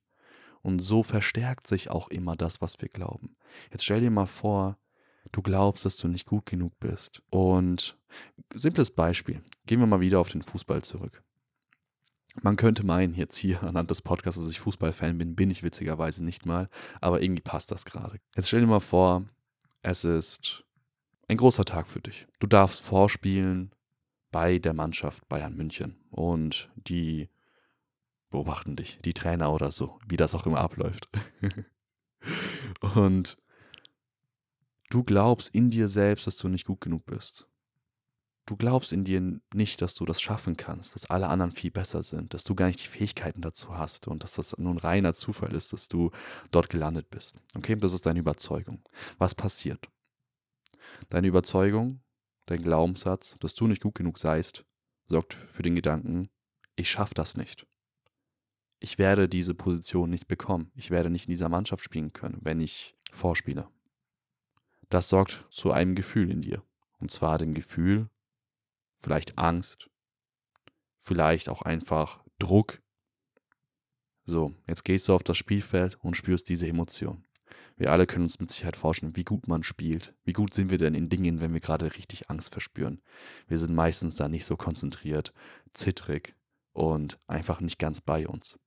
Und 0.67 0.81
so 0.81 1.05
verstärkt 1.05 1.69
sich 1.69 1.93
auch 1.93 2.09
immer 2.09 2.35
das, 2.35 2.61
was 2.61 2.81
wir 2.81 2.89
glauben. 2.89 3.37
Jetzt 3.71 3.85
stell 3.85 4.01
dir 4.01 4.11
mal 4.11 4.27
vor, 4.27 4.77
du 5.31 5.41
glaubst, 5.41 5.85
dass 5.85 5.97
du 5.97 6.09
nicht 6.09 6.27
gut 6.27 6.45
genug 6.45 6.73
bist. 6.81 7.23
Und 7.31 7.97
simples 8.53 8.91
Beispiel. 8.91 9.45
Gehen 9.67 9.79
wir 9.79 9.87
mal 9.87 10.01
wieder 10.01 10.19
auf 10.19 10.29
den 10.29 10.43
Fußball 10.43 10.83
zurück. 10.83 11.23
Man 12.43 12.57
könnte 12.57 12.85
meinen, 12.85 13.15
jetzt 13.15 13.37
hier 13.37 13.63
anhand 13.63 13.93
des 13.93 14.03
Podcasts, 14.03 14.43
dass 14.43 14.51
ich 14.51 14.59
Fußballfan 14.59 15.19
bin, 15.19 15.37
bin 15.37 15.53
ich 15.53 15.63
witzigerweise 15.63 16.25
nicht 16.25 16.47
mal, 16.47 16.69
aber 17.01 17.23
irgendwie 17.23 17.43
passt 17.43 17.71
das 17.71 17.85
gerade. 17.85 18.19
Jetzt 18.35 18.49
stell 18.49 18.63
dir 18.63 18.67
mal 18.67 18.81
vor, 18.81 19.25
es 19.83 20.05
ist 20.05 20.65
ein 21.29 21.37
großer 21.37 21.65
Tag 21.65 21.87
für 21.87 22.01
dich. 22.01 22.27
Du 22.41 22.49
darfst 22.49 22.83
vorspielen 22.83 23.71
bei 24.33 24.59
der 24.59 24.75
Mannschaft 24.75 25.29
Bayern 25.29 25.55
München 25.55 25.95
und 26.11 26.73
die 26.75 27.29
beobachten 28.37 28.77
dich, 28.77 28.99
die 29.05 29.15
Trainer 29.15 29.53
oder 29.53 29.71
so, 29.71 29.99
wie 30.07 30.17
das 30.17 30.35
auch 30.35 30.47
immer 30.47 30.61
abläuft. 30.61 31.09
und 32.95 33.37
du 34.91 35.05
glaubst 35.05 35.55
in 35.55 35.71
dir 35.71 35.89
selbst, 35.89 36.27
dass 36.27 36.37
du 36.37 36.49
nicht 36.49 36.67
gut 36.67 36.81
genug 36.81 37.07
bist 37.07 37.49
du 38.47 38.57
glaubst 38.57 38.93
in 38.93 39.05
dir 39.05 39.41
nicht, 39.53 39.83
dass 39.83 39.95
du 39.95 40.05
das 40.05 40.23
schaffen 40.23 40.57
kannst, 40.57 40.95
dass 40.95 41.11
alle 41.11 41.29
anderen 41.29 41.53
viel 41.53 41.73
besser 41.73 42.03
sind, 42.03 42.33
dass 42.33 42.45
du 42.45 42.55
gar 42.55 42.69
nicht 42.69 42.83
die 42.83 42.89
Fähigkeiten 42.89 43.41
dazu 43.41 43.77
hast 43.77 44.09
und 44.09 44.23
dass 44.23 44.35
das 44.35 44.57
nur 44.57 44.73
ein 44.73 44.79
reiner 44.79 45.13
Zufall 45.15 45.53
ist, 45.53 45.73
dass 45.73 45.89
du 45.89 46.13
dort 46.53 46.71
gelandet 46.71 47.11
bist. 47.11 47.37
Okay, 47.57 47.77
das 47.77 47.93
ist 47.93 48.07
deine 48.07 48.21
Überzeugung. 48.21 48.83
Was 49.19 49.35
passiert? 49.35 49.89
Deine 51.09 51.27
Überzeugung, 51.27 52.01
dein 52.47 52.63
Glaubenssatz, 52.63 53.37
dass 53.41 53.55
du 53.55 53.67
nicht 53.67 53.83
gut 53.83 53.97
genug 53.97 54.19
seist, 54.19 54.65
sorgt 55.09 55.35
für 55.35 55.63
den 55.63 55.75
Gedanken, 55.75 56.29
ich 56.77 56.89
schaffe 56.89 57.15
das 57.15 57.37
nicht. 57.37 57.67
Ich 58.79 58.99
werde 58.99 59.29
diese 59.29 59.55
Position 59.55 60.11
nicht 60.11 60.29
bekommen. 60.29 60.71
Ich 60.75 60.91
werde 60.91 61.11
nicht 61.11 61.27
in 61.27 61.33
dieser 61.33 61.49
Mannschaft 61.49 61.83
spielen 61.83 62.13
können, 62.13 62.39
wenn 62.43 62.61
ich 62.61 62.95
vorspiele. 63.11 63.69
Das 64.91 65.09
sorgt 65.09 65.47
zu 65.51 65.73
einem 65.73 65.95
Gefühl 65.95 66.31
in 66.31 66.43
dir. 66.43 66.63
Und 66.99 67.11
zwar 67.11 67.39
dem 67.39 67.55
Gefühl, 67.55 68.09
vielleicht 68.95 69.39
Angst, 69.39 69.91
vielleicht 70.99 71.49
auch 71.49 71.63
einfach 71.63 72.23
Druck. 72.39 72.83
So, 74.25 74.55
jetzt 74.67 74.85
gehst 74.85 75.09
du 75.09 75.15
auf 75.15 75.23
das 75.23 75.37
Spielfeld 75.37 75.97
und 76.03 76.17
spürst 76.17 76.49
diese 76.49 76.67
Emotion. 76.67 77.25
Wir 77.77 77.93
alle 77.93 78.07
können 78.07 78.25
uns 78.25 78.41
mit 78.41 78.51
Sicherheit 78.51 78.77
vorstellen, 78.77 79.17
wie 79.17 79.25
gut 79.25 79.49
man 79.49 79.63
spielt. 79.63 80.15
Wie 80.25 80.33
gut 80.33 80.55
sind 80.55 80.71
wir 80.71 80.79
denn 80.79 80.95
in 80.95 81.09
Dingen, 81.09 81.41
wenn 81.41 81.53
wir 81.53 81.61
gerade 81.61 81.95
richtig 81.95 82.31
Angst 82.31 82.53
verspüren? 82.53 83.03
Wir 83.49 83.59
sind 83.59 83.75
meistens 83.75 84.17
da 84.17 84.29
nicht 84.29 84.47
so 84.47 84.57
konzentriert, 84.57 85.35
zittrig 85.75 86.35
und 86.73 87.19
einfach 87.27 87.61
nicht 87.61 87.79
ganz 87.79 88.01
bei 88.01 88.27
uns. 88.27 88.59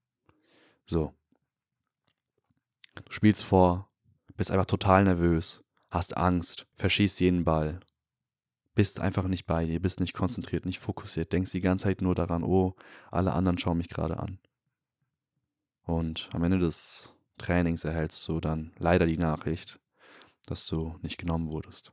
So. 0.84 1.14
Du 3.04 3.12
spielst 3.12 3.44
vor, 3.44 3.88
bist 4.36 4.50
einfach 4.50 4.66
total 4.66 5.04
nervös, 5.04 5.62
hast 5.90 6.16
Angst, 6.16 6.66
verschießt 6.74 7.20
jeden 7.20 7.44
Ball 7.44 7.80
bist 8.80 9.00
einfach 9.00 9.24
nicht 9.24 9.44
bei 9.44 9.66
dir, 9.66 9.78
bist 9.78 10.00
nicht 10.00 10.14
konzentriert, 10.14 10.64
nicht 10.64 10.78
fokussiert, 10.78 11.34
denkst 11.34 11.52
die 11.52 11.60
ganze 11.60 11.84
Zeit 11.84 12.00
nur 12.00 12.14
daran, 12.14 12.42
oh, 12.42 12.74
alle 13.10 13.34
anderen 13.34 13.58
schauen 13.58 13.76
mich 13.76 13.90
gerade 13.90 14.18
an. 14.18 14.38
Und 15.82 16.30
am 16.32 16.44
Ende 16.44 16.58
des 16.58 17.12
Trainings 17.36 17.84
erhältst 17.84 18.26
du 18.26 18.40
dann 18.40 18.72
leider 18.78 19.04
die 19.04 19.18
Nachricht, 19.18 19.80
dass 20.46 20.66
du 20.66 20.98
nicht 21.02 21.18
genommen 21.18 21.50
wurdest. 21.50 21.92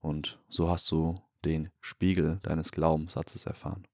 Und 0.00 0.38
so 0.48 0.68
hast 0.68 0.90
du 0.92 1.20
den 1.44 1.70
Spiegel 1.80 2.38
deines 2.44 2.70
Glaubenssatzes 2.70 3.46
erfahren. 3.46 3.86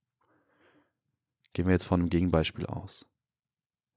Gehen 1.55 1.67
wir 1.67 1.73
jetzt 1.73 1.87
von 1.87 2.01
einem 2.01 2.11
Gegenbeispiel 2.11 2.67
aus. 2.67 3.07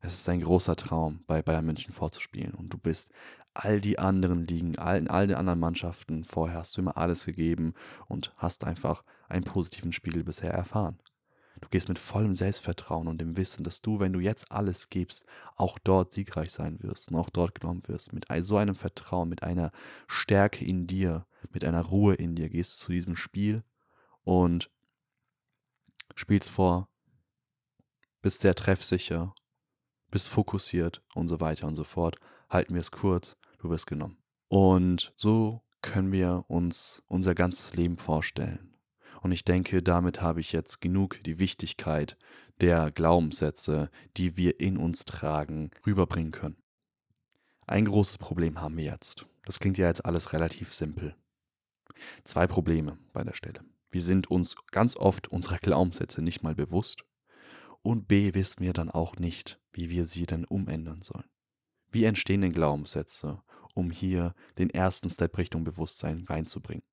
Es 0.06 0.16
ist 0.16 0.28
ein 0.28 0.42
großer 0.42 0.76
Traum, 0.76 1.24
bei 1.28 1.42
Bayern 1.42 1.66
München 1.66 1.94
vorzuspielen 1.94 2.54
und 2.56 2.74
du 2.74 2.78
bist 2.78 3.14
all 3.54 3.80
die 3.80 4.00
anderen 4.00 4.46
Ligen, 4.46 4.78
all, 4.78 5.08
all 5.08 5.28
den 5.28 5.38
anderen 5.38 5.62
Mannschaften 5.62 6.26
vorher 6.26 6.60
hast 6.60 6.76
du 6.76 6.82
immer 6.82 6.98
alles 6.98 7.26
gegeben 7.26 7.74
und 8.10 8.34
hast 8.36 8.66
einfach 8.66 9.06
einen 9.30 9.46
positiven 9.46 9.94
Spiegel 9.94 10.26
bisher 10.26 10.52
erfahren. 10.52 11.00
Du 11.62 11.70
gehst 11.70 11.88
mit 11.88 12.00
vollem 12.00 12.34
Selbstvertrauen 12.34 13.08
und 13.08 13.22
dem 13.22 13.38
Wissen, 13.38 13.64
dass 13.64 13.82
du, 13.82 14.02
wenn 14.02 14.12
du 14.12 14.20
jetzt 14.20 14.52
alles 14.52 14.90
gibst, 14.90 15.26
auch 15.56 15.80
dort 15.80 16.12
siegreich 16.12 16.52
sein 16.52 16.84
wirst 16.84 17.10
und 17.10 17.16
auch 17.16 17.30
dort 17.30 17.58
genommen 17.58 17.88
wirst. 17.88 18.12
Mit 18.12 18.26
so 18.42 18.58
einem 18.58 18.76
Vertrauen, 18.76 19.30
mit 19.30 19.44
einer 19.44 19.72
Stärke 20.08 20.66
in 20.66 20.86
dir, 20.86 21.26
mit 21.54 21.64
einer 21.64 21.82
Ruhe 21.82 22.16
in 22.16 22.36
dir 22.36 22.50
gehst 22.50 22.74
du 22.74 22.86
zu 22.88 22.92
diesem 22.92 23.16
Spiel 23.16 23.64
und 24.26 24.70
spielst 26.14 26.50
vor, 26.50 26.90
bist 28.22 28.42
sehr 28.42 28.56
treffsicher, 28.56 29.34
bist 30.14 30.30
fokussiert 30.30 31.02
und 31.16 31.28
so 31.28 31.42
weiter 31.42 31.68
und 31.68 31.76
so 31.76 31.84
fort. 31.84 32.18
Halten 32.50 32.76
wir 32.76 32.82
es 32.82 32.92
kurz 32.92 33.36
du 33.64 33.70
wirst 33.70 33.88
genommen. 33.88 34.18
Und 34.50 35.14
so 35.18 35.64
können 35.82 36.12
wir 36.12 36.46
uns 36.48 37.02
unser 37.08 37.34
ganzes 37.34 37.76
Leben 37.76 37.98
vorstellen. 37.98 38.76
Und 39.22 39.32
ich 39.32 39.46
denke, 39.46 39.82
damit 39.82 40.22
habe 40.22 40.42
ich 40.42 40.52
jetzt 40.52 40.82
genug 40.82 41.24
die 41.24 41.40
Wichtigkeit 41.40 42.18
der 42.62 42.92
Glaubenssätze, 42.92 43.90
die 44.18 44.38
wir 44.38 44.60
in 44.60 44.78
uns 44.78 45.06
tragen, 45.06 45.72
rüberbringen 45.88 46.32
können. 46.32 46.58
Ein 47.66 47.86
großes 47.86 48.18
Problem 48.18 48.62
haben 48.62 48.78
wir 48.78 48.84
jetzt. 48.84 49.26
Das 49.46 49.60
klingt 49.60 49.78
ja 49.78 49.88
jetzt 49.88 50.06
alles 50.06 50.34
relativ 50.34 50.74
simpel. 50.74 51.16
Zwei 52.26 52.48
Probleme 52.48 52.98
bei 53.14 53.24
der 53.24 53.34
Stelle. 53.34 53.62
Wir 53.90 54.02
sind 54.02 54.30
uns 54.30 54.56
ganz 54.72 54.98
oft 54.98 55.30
unserer 55.30 55.58
Glaubenssätze 55.58 56.22
nicht 56.22 56.44
mal 56.44 56.56
bewusst 56.56 57.04
und 57.84 58.08
B 58.08 58.34
wissen 58.34 58.62
wir 58.64 58.74
dann 58.74 58.90
auch 58.90 59.18
nicht, 59.18 59.60
wie 59.72 59.90
wir 59.90 60.06
sie 60.06 60.26
denn 60.26 60.46
umändern 60.46 61.02
sollen. 61.02 61.30
Wie 61.92 62.06
entstehen 62.06 62.42
denn 62.42 62.54
Glaubenssätze, 62.54 63.44
um 63.76 63.92
hier 63.92 64.34
den 64.58 64.70
ersten 64.70 65.10
Step 65.10 65.38
Richtung 65.38 65.64
Bewusstsein 65.64 66.26
reinzubringen? 66.28 66.84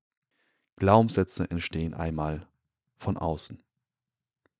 Glaubenssätze 0.76 1.50
entstehen 1.50 1.94
einmal 1.94 2.46
von 2.96 3.16
außen. 3.16 3.62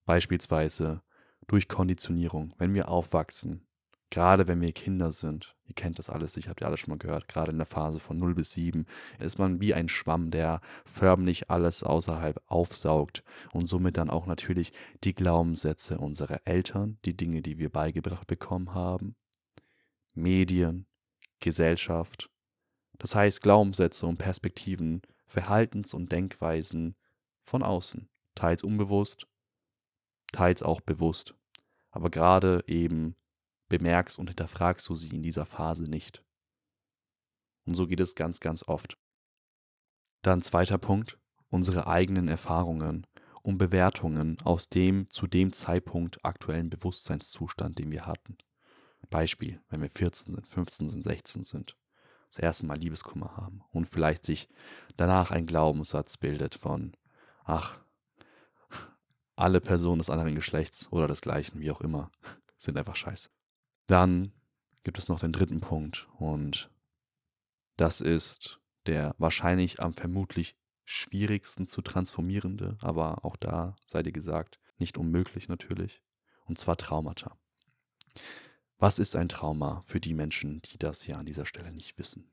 Beispielsweise 0.07 1.03
durch 1.47 1.69
Konditionierung, 1.69 2.55
wenn 2.59 2.75
wir 2.75 2.89
aufwachsen, 2.89 3.67
gerade 4.11 4.49
wenn 4.49 4.61
wir 4.61 4.73
Kinder 4.73 5.13
sind, 5.13 5.57
ihr 5.67 5.75
kennt 5.75 5.99
das 5.99 6.11
alles, 6.11 6.37
ich 6.37 6.49
habt 6.49 6.61
ihr 6.61 6.67
alles 6.67 6.81
schon 6.81 6.91
mal 6.91 6.99
gehört, 6.99 7.29
gerade 7.29 7.53
in 7.53 7.59
der 7.59 7.67
Phase 7.67 8.01
von 8.01 8.19
0 8.19 8.35
bis 8.35 8.53
7, 8.53 8.87
ist 9.19 9.39
man 9.39 9.61
wie 9.61 9.73
ein 9.73 9.89
Schwamm, 9.89 10.31
der 10.31 10.61
förmlich 10.85 11.51
alles 11.51 11.83
außerhalb 11.83 12.43
aufsaugt 12.47 13.23
und 13.53 13.69
somit 13.69 13.97
dann 13.97 14.11
auch 14.11 14.27
natürlich 14.27 14.73
die 15.05 15.15
Glaubenssätze 15.15 15.99
unserer 15.99 16.41
Eltern, 16.45 16.99
die 17.05 17.17
Dinge, 17.17 17.41
die 17.41 17.59
wir 17.59 17.71
beigebracht 17.71 18.27
bekommen 18.27 18.75
haben, 18.75 19.15
Medien, 20.15 20.87
Gesellschaft. 21.39 22.31
Das 22.99 23.15
heißt 23.15 23.41
Glaubenssätze 23.41 24.07
und 24.07 24.19
Perspektiven, 24.19 25.03
Verhaltens- 25.27 25.95
und 25.95 26.11
Denkweisen 26.11 26.97
von 27.45 27.63
außen, 27.63 28.09
teils 28.35 28.65
unbewusst, 28.65 29.27
teils 30.33 30.63
auch 30.63 30.81
bewusst. 30.81 31.35
Aber 31.93 32.11
gerade 32.11 32.63
eben 32.67 33.17
bemerkst 33.71 34.19
und 34.19 34.29
hinterfragst 34.29 34.87
du 34.91 34.95
sie 34.95 35.15
in 35.15 35.23
dieser 35.23 35.47
Phase 35.47 35.85
nicht. 35.85 36.23
Und 37.65 37.75
so 37.75 37.87
geht 37.87 38.01
es 38.01 38.15
ganz, 38.15 38.41
ganz 38.41 38.63
oft. 38.69 38.99
Dann 40.21 40.43
zweiter 40.43 40.77
Punkt, 40.77 41.19
unsere 41.49 41.87
eigenen 41.87 42.29
Erfahrungen 42.29 43.07
und 43.43 43.57
Bewertungen 43.57 44.39
aus 44.43 44.69
dem 44.69 45.11
zu 45.11 45.27
dem 45.27 45.53
Zeitpunkt 45.53 46.23
aktuellen 46.25 46.69
Bewusstseinszustand, 46.69 47.79
den 47.79 47.91
wir 47.91 48.05
hatten. 48.05 48.37
Beispiel, 49.09 49.61
wenn 49.71 49.81
wir 49.81 49.89
14 49.89 50.35
sind, 50.35 50.47
15 50.47 50.91
sind, 50.91 51.03
16 51.03 51.45
sind, 51.45 51.77
das 52.29 52.39
erste 52.39 52.67
Mal 52.67 52.79
Liebeskummer 52.79 53.37
haben 53.37 53.63
und 53.73 53.89
vielleicht 53.89 54.27
sich 54.27 54.49
danach 54.97 55.31
ein 55.31 55.47
Glaubenssatz 55.47 56.17
bildet 56.17 56.55
von, 56.55 56.93
ach, 57.45 57.81
alle 59.37 59.61
Personen 59.61 59.99
des 59.99 60.11
anderen 60.11 60.35
Geschlechts 60.35 60.93
oder 60.93 61.09
des 61.09 61.23
gleichen, 61.23 61.61
wie 61.61 61.71
auch 61.71 61.81
immer, 61.81 62.11
sind 62.59 62.77
einfach 62.77 62.95
scheiße. 62.95 63.31
Dann 63.87 64.33
gibt 64.85 64.99
es 64.99 65.09
noch 65.09 65.21
den 65.21 65.33
dritten 65.33 65.61
Punkt 65.61 66.09
und 66.19 66.71
das 67.77 68.01
ist 68.01 68.61
der 68.87 69.15
wahrscheinlich 69.19 69.81
am 69.81 69.95
vermutlich 69.95 70.57
schwierigsten 70.85 71.69
zu 71.69 71.83
transformierende, 71.83 72.77
aber 72.81 73.25
auch 73.25 73.37
da 73.37 73.77
sei 73.87 74.03
dir 74.03 74.13
gesagt, 74.13 74.59
nicht 74.79 74.99
unmöglich 74.99 75.49
natürlich, 75.49 76.03
und 76.47 76.59
zwar 76.59 76.77
Traumata. 76.77 77.37
Was 78.79 78.99
ist 78.99 79.15
ein 79.15 79.29
Trauma 79.29 79.83
für 79.87 80.01
die 80.01 80.15
Menschen, 80.15 80.63
die 80.63 80.79
das 80.79 81.03
hier 81.03 81.19
an 81.19 81.27
dieser 81.27 81.47
Stelle 81.47 81.71
nicht 81.71 81.99
wissen? 81.99 82.31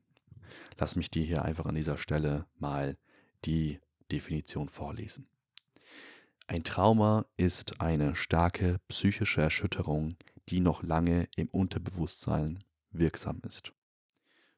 Lass 0.78 0.96
mich 0.96 1.10
dir 1.10 1.24
hier 1.24 1.44
einfach 1.44 1.66
an 1.66 1.74
dieser 1.74 1.98
Stelle 1.98 2.46
mal 2.58 2.96
die 3.44 3.80
Definition 4.10 4.68
vorlesen. 4.68 5.28
Ein 6.46 6.64
Trauma 6.64 7.26
ist 7.36 7.80
eine 7.80 8.16
starke 8.16 8.80
psychische 8.88 9.42
Erschütterung, 9.42 10.16
die 10.48 10.60
noch 10.60 10.82
lange 10.82 11.28
im 11.36 11.48
Unterbewusstsein 11.48 12.64
wirksam 12.90 13.40
ist. 13.48 13.72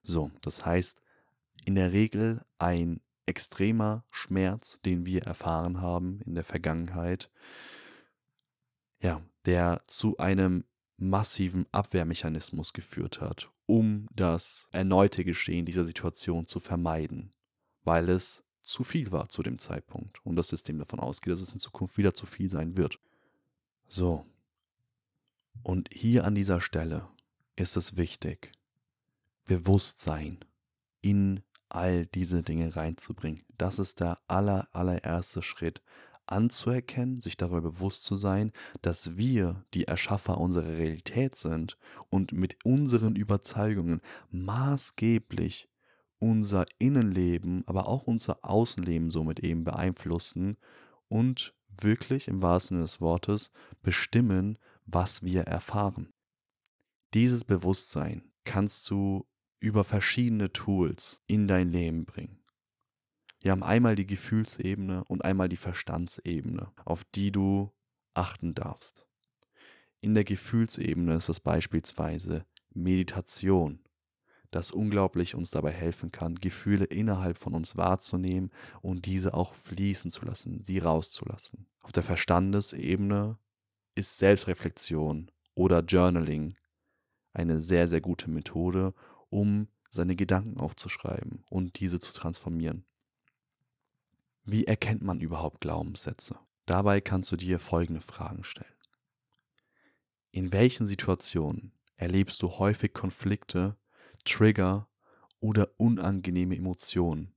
So, 0.03 0.31
das 0.41 0.65
heißt, 0.65 1.03
in 1.65 1.75
der 1.75 1.93
Regel 1.93 2.45
ein 2.59 3.01
extremer 3.27 4.05
Schmerz, 4.11 4.81
den 4.85 5.07
wir 5.07 5.23
erfahren 5.23 5.81
haben 5.81 6.21
in 6.23 6.35
der 6.35 6.45
Vergangenheit, 6.45 7.31
ja, 9.01 9.23
der 9.45 9.83
zu 9.87 10.19
einem 10.19 10.65
massiven 10.97 11.67
Abwehrmechanismus 11.73 12.73
geführt 12.73 13.21
hat, 13.21 13.51
um 13.67 14.07
das 14.15 14.69
erneute 14.73 15.25
Geschehen 15.25 15.65
dieser 15.65 15.85
Situation 15.85 16.47
zu 16.47 16.61
vermeiden, 16.61 17.31
weil 17.85 18.09
es 18.09 18.43
zu 18.63 18.85
viel 18.85 19.11
war 19.11 19.29
zu 19.29 19.43
dem 19.43 19.59
Zeitpunkt 19.59 20.25
und 20.25 20.37
das 20.37 20.49
System 20.49 20.79
davon 20.79 21.01
ausgeht, 21.01 21.33
dass 21.33 21.41
es 21.41 21.53
in 21.53 21.59
Zukunft 21.59 21.97
wieder 21.97 22.15
zu 22.15 22.27
viel 22.27 22.51
sein 22.51 22.77
wird. 22.77 22.99
So, 23.89 24.27
und 25.63 25.89
hier 25.93 26.25
an 26.25 26.35
dieser 26.35 26.61
Stelle 26.61 27.09
ist 27.57 27.77
es 27.77 27.97
wichtig, 27.97 28.53
Bewusstsein 29.45 30.45
in 31.03 31.43
all 31.69 32.07
diese 32.07 32.43
Dinge 32.43 32.77
reinzubringen. 32.77 33.45
Das 33.57 33.79
ist 33.79 34.01
der 34.01 34.19
aller, 34.29 34.69
allererste 34.73 35.43
Schritt, 35.43 35.83
anzuerkennen, 36.27 37.21
sich 37.21 37.37
darüber 37.37 37.63
bewusst 37.63 38.05
zu 38.05 38.17
sein, 38.17 38.53
dass 38.83 39.17
wir 39.17 39.65
die 39.75 39.85
Erschaffer 39.85 40.39
unserer 40.39 40.69
Realität 40.69 41.35
sind 41.35 41.77
und 42.09 42.33
mit 42.33 42.65
unseren 42.65 43.17
Überzeugungen 43.17 44.01
maßgeblich 44.31 45.69
unser 46.19 46.67
Innenleben, 46.79 47.65
aber 47.67 47.89
auch 47.89 48.05
unser 48.05 48.45
Außenleben 48.45 49.11
somit 49.11 49.41
eben 49.41 49.65
beeinflussen 49.65 50.57
und 51.09 51.55
wirklich 51.81 52.29
im 52.29 52.43
wahrsten 52.43 52.77
Sinne 52.77 52.85
des 52.85 53.01
Wortes 53.01 53.51
bestimmen, 53.83 54.59
was 54.93 55.23
wir 55.23 55.43
erfahren. 55.43 56.13
Dieses 57.15 57.45
Bewusstsein 57.45 58.31
kannst 58.45 58.89
du 58.91 59.27
über 59.61 59.85
verschiedene 59.85 60.53
Tools 60.53 61.21
in 61.27 61.47
dein 61.47 61.71
Leben 61.71 62.05
bringen. 62.05 62.41
Wir 63.41 63.53
haben 63.53 63.63
einmal 63.63 63.95
die 63.95 64.07
Gefühlsebene 64.07 65.05
und 65.05 65.25
einmal 65.25 65.49
die 65.49 65.57
Verstandsebene, 65.57 66.73
auf 66.85 67.05
die 67.05 67.33
du 67.33 67.73
achten 68.15 68.55
darfst. 68.55 69.07
In 70.01 70.15
der 70.15 70.25
Gefühlsebene 70.25 71.15
ist 71.15 71.29
es 71.29 71.41
beispielsweise 71.41 72.45
Meditation, 72.73 73.81
das 74.51 74.71
unglaublich 74.71 75.35
uns 75.35 75.51
dabei 75.51 75.71
helfen 75.71 76.11
kann, 76.13 76.37
Gefühle 76.37 76.85
innerhalb 76.85 77.39
von 77.39 77.55
uns 77.55 77.77
wahrzunehmen 77.77 78.51
und 78.83 79.07
diese 79.07 79.35
auch 79.35 79.55
fließen 79.55 80.11
zu 80.11 80.25
lassen, 80.25 80.61
sie 80.61 80.79
rauszulassen. 80.79 81.67
Auf 81.83 81.93
der 81.93 82.03
Verstandesebene 82.03 83.39
ist 83.95 84.19
Selbstreflexion 84.19 85.31
oder 85.55 85.81
Journaling 85.81 86.55
eine 87.33 87.61
sehr, 87.61 87.89
sehr 87.89 88.01
gute 88.01 88.31
Methode, 88.31 88.95
um 89.29 89.69
seine 89.91 90.17
Gedanken 90.17 90.59
aufzuschreiben 90.59 91.45
und 91.51 91.81
diese 91.81 92.01
zu 92.01 92.13
transformieren. 92.13 92.85
Wie 94.45 94.67
erkennt 94.67 95.03
man 95.03 95.21
überhaupt 95.21 95.61
Glaubenssätze? 95.61 96.39
Dabei 96.67 97.01
kannst 97.01 97.31
du 97.33 97.37
dir 97.37 97.59
folgende 97.59 98.01
Fragen 98.01 98.45
stellen. 98.45 98.75
In 100.33 100.53
welchen 100.53 100.87
Situationen 100.87 101.73
erlebst 101.97 102.41
du 102.43 102.51
häufig 102.51 102.93
Konflikte, 102.93 103.77
Trigger 104.25 104.89
oder 105.41 105.69
unangenehme 105.77 106.57
Emotionen? 106.57 107.35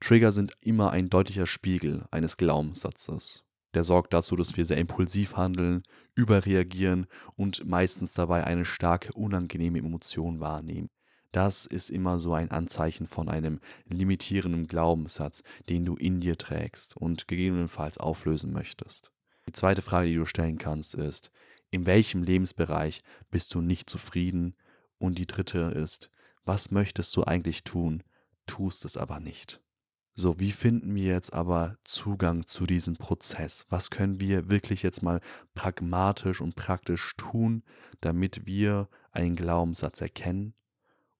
Trigger 0.00 0.32
sind 0.32 0.52
immer 0.62 0.90
ein 0.90 1.10
deutlicher 1.10 1.46
Spiegel 1.46 2.06
eines 2.10 2.36
Glaubenssatzes 2.36 3.43
der 3.74 3.84
sorgt 3.84 4.14
dazu, 4.14 4.36
dass 4.36 4.56
wir 4.56 4.64
sehr 4.64 4.78
impulsiv 4.78 5.36
handeln, 5.36 5.82
überreagieren 6.14 7.06
und 7.36 7.66
meistens 7.66 8.14
dabei 8.14 8.44
eine 8.44 8.64
starke, 8.64 9.12
unangenehme 9.12 9.78
Emotion 9.78 10.40
wahrnehmen. 10.40 10.90
Das 11.32 11.66
ist 11.66 11.90
immer 11.90 12.20
so 12.20 12.32
ein 12.32 12.52
Anzeichen 12.52 13.08
von 13.08 13.28
einem 13.28 13.58
limitierenden 13.86 14.68
Glaubenssatz, 14.68 15.42
den 15.68 15.84
du 15.84 15.96
in 15.96 16.20
dir 16.20 16.38
trägst 16.38 16.96
und 16.96 17.26
gegebenenfalls 17.26 17.98
auflösen 17.98 18.52
möchtest. 18.52 19.10
Die 19.48 19.52
zweite 19.52 19.82
Frage, 19.82 20.08
die 20.08 20.14
du 20.14 20.26
stellen 20.26 20.58
kannst, 20.58 20.94
ist, 20.94 21.32
in 21.72 21.86
welchem 21.86 22.22
Lebensbereich 22.22 23.02
bist 23.32 23.52
du 23.52 23.60
nicht 23.60 23.90
zufrieden? 23.90 24.54
Und 24.98 25.18
die 25.18 25.26
dritte 25.26 25.58
ist, 25.58 26.08
was 26.44 26.70
möchtest 26.70 27.14
du 27.16 27.24
eigentlich 27.24 27.64
tun, 27.64 28.04
tust 28.46 28.84
es 28.84 28.96
aber 28.96 29.18
nicht? 29.18 29.60
So, 30.16 30.38
wie 30.38 30.52
finden 30.52 30.94
wir 30.94 31.06
jetzt 31.12 31.32
aber 31.32 31.76
Zugang 31.82 32.46
zu 32.46 32.66
diesem 32.66 32.96
Prozess? 32.96 33.66
Was 33.68 33.90
können 33.90 34.20
wir 34.20 34.48
wirklich 34.48 34.84
jetzt 34.84 35.02
mal 35.02 35.20
pragmatisch 35.54 36.40
und 36.40 36.54
praktisch 36.54 37.14
tun, 37.16 37.64
damit 38.00 38.46
wir 38.46 38.88
einen 39.10 39.34
Glaubenssatz 39.34 40.00
erkennen 40.00 40.54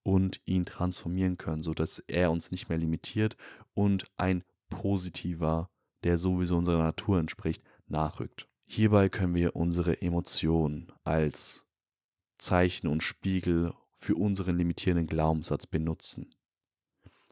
und 0.04 0.40
ihn 0.44 0.64
transformieren 0.64 1.38
können, 1.38 1.62
sodass 1.62 1.98
er 2.06 2.30
uns 2.30 2.52
nicht 2.52 2.68
mehr 2.68 2.78
limitiert 2.78 3.36
und 3.74 4.04
ein 4.16 4.44
positiver, 4.68 5.70
der 6.04 6.16
sowieso 6.16 6.56
unserer 6.56 6.82
Natur 6.84 7.18
entspricht, 7.18 7.64
nachrückt. 7.88 8.48
Hierbei 8.64 9.08
können 9.08 9.34
wir 9.34 9.56
unsere 9.56 10.00
Emotionen 10.02 10.92
als 11.02 11.64
Zeichen 12.38 12.86
und 12.86 13.02
Spiegel 13.02 13.72
für 13.98 14.14
unseren 14.14 14.56
limitierenden 14.56 15.08
Glaubenssatz 15.08 15.66
benutzen. 15.66 16.30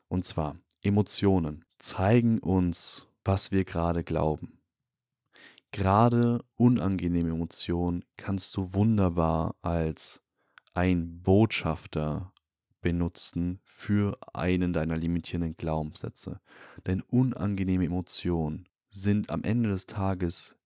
Und 0.08 0.24
zwar 0.24 0.56
Emotionen 0.84 1.64
zeigen 1.78 2.40
uns, 2.40 3.06
was 3.24 3.52
wir 3.52 3.64
gerade 3.64 4.02
glauben. 4.02 4.60
Gerade 5.70 6.44
unangenehme 6.56 7.30
Emotionen 7.30 8.04
kannst 8.16 8.56
du 8.56 8.74
wunderbar 8.74 9.54
als 9.62 10.22
ein 10.74 11.22
Botschafter 11.22 12.32
benutzen 12.80 13.60
für 13.64 14.18
einen 14.34 14.72
deiner 14.72 14.96
limitierenden 14.96 15.56
Glaubenssätze. 15.56 16.40
Denn 16.86 17.00
unangenehme 17.00 17.84
Emotionen 17.84 18.68
sind 18.88 19.30
am 19.30 19.44
Ende 19.44 19.68
des 19.68 19.86
Tages 19.86 20.56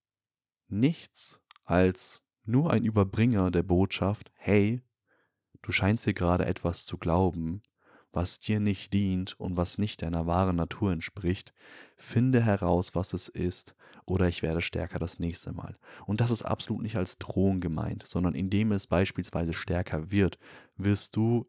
nichts 0.67 1.41
als 1.63 2.21
nur 2.43 2.71
ein 2.71 2.83
Überbringer 2.83 3.51
der 3.51 3.63
Botschaft, 3.63 4.31
hey, 4.33 4.81
du 5.61 5.71
scheinst 5.71 6.05
hier 6.05 6.15
gerade 6.15 6.45
etwas 6.45 6.85
zu 6.85 6.97
glauben, 6.97 7.61
was 8.11 8.39
dir 8.39 8.59
nicht 8.59 8.93
dient 8.93 9.39
und 9.39 9.57
was 9.57 9.77
nicht 9.77 10.01
deiner 10.01 10.25
wahren 10.25 10.55
Natur 10.55 10.91
entspricht, 10.91 11.53
finde 11.95 12.41
heraus, 12.41 12.95
was 12.95 13.13
es 13.13 13.27
ist, 13.27 13.75
oder 14.05 14.27
ich 14.27 14.41
werde 14.41 14.61
stärker 14.61 14.99
das 14.99 15.19
nächste 15.19 15.51
Mal. 15.51 15.77
Und 16.05 16.21
das 16.21 16.31
ist 16.31 16.43
absolut 16.43 16.81
nicht 16.81 16.97
als 16.97 17.17
Drohung 17.17 17.59
gemeint, 17.59 18.07
sondern 18.07 18.33
indem 18.33 18.71
es 18.71 18.87
beispielsweise 18.87 19.53
stärker 19.53 20.11
wird, 20.11 20.39
wirst 20.77 21.15
du 21.15 21.47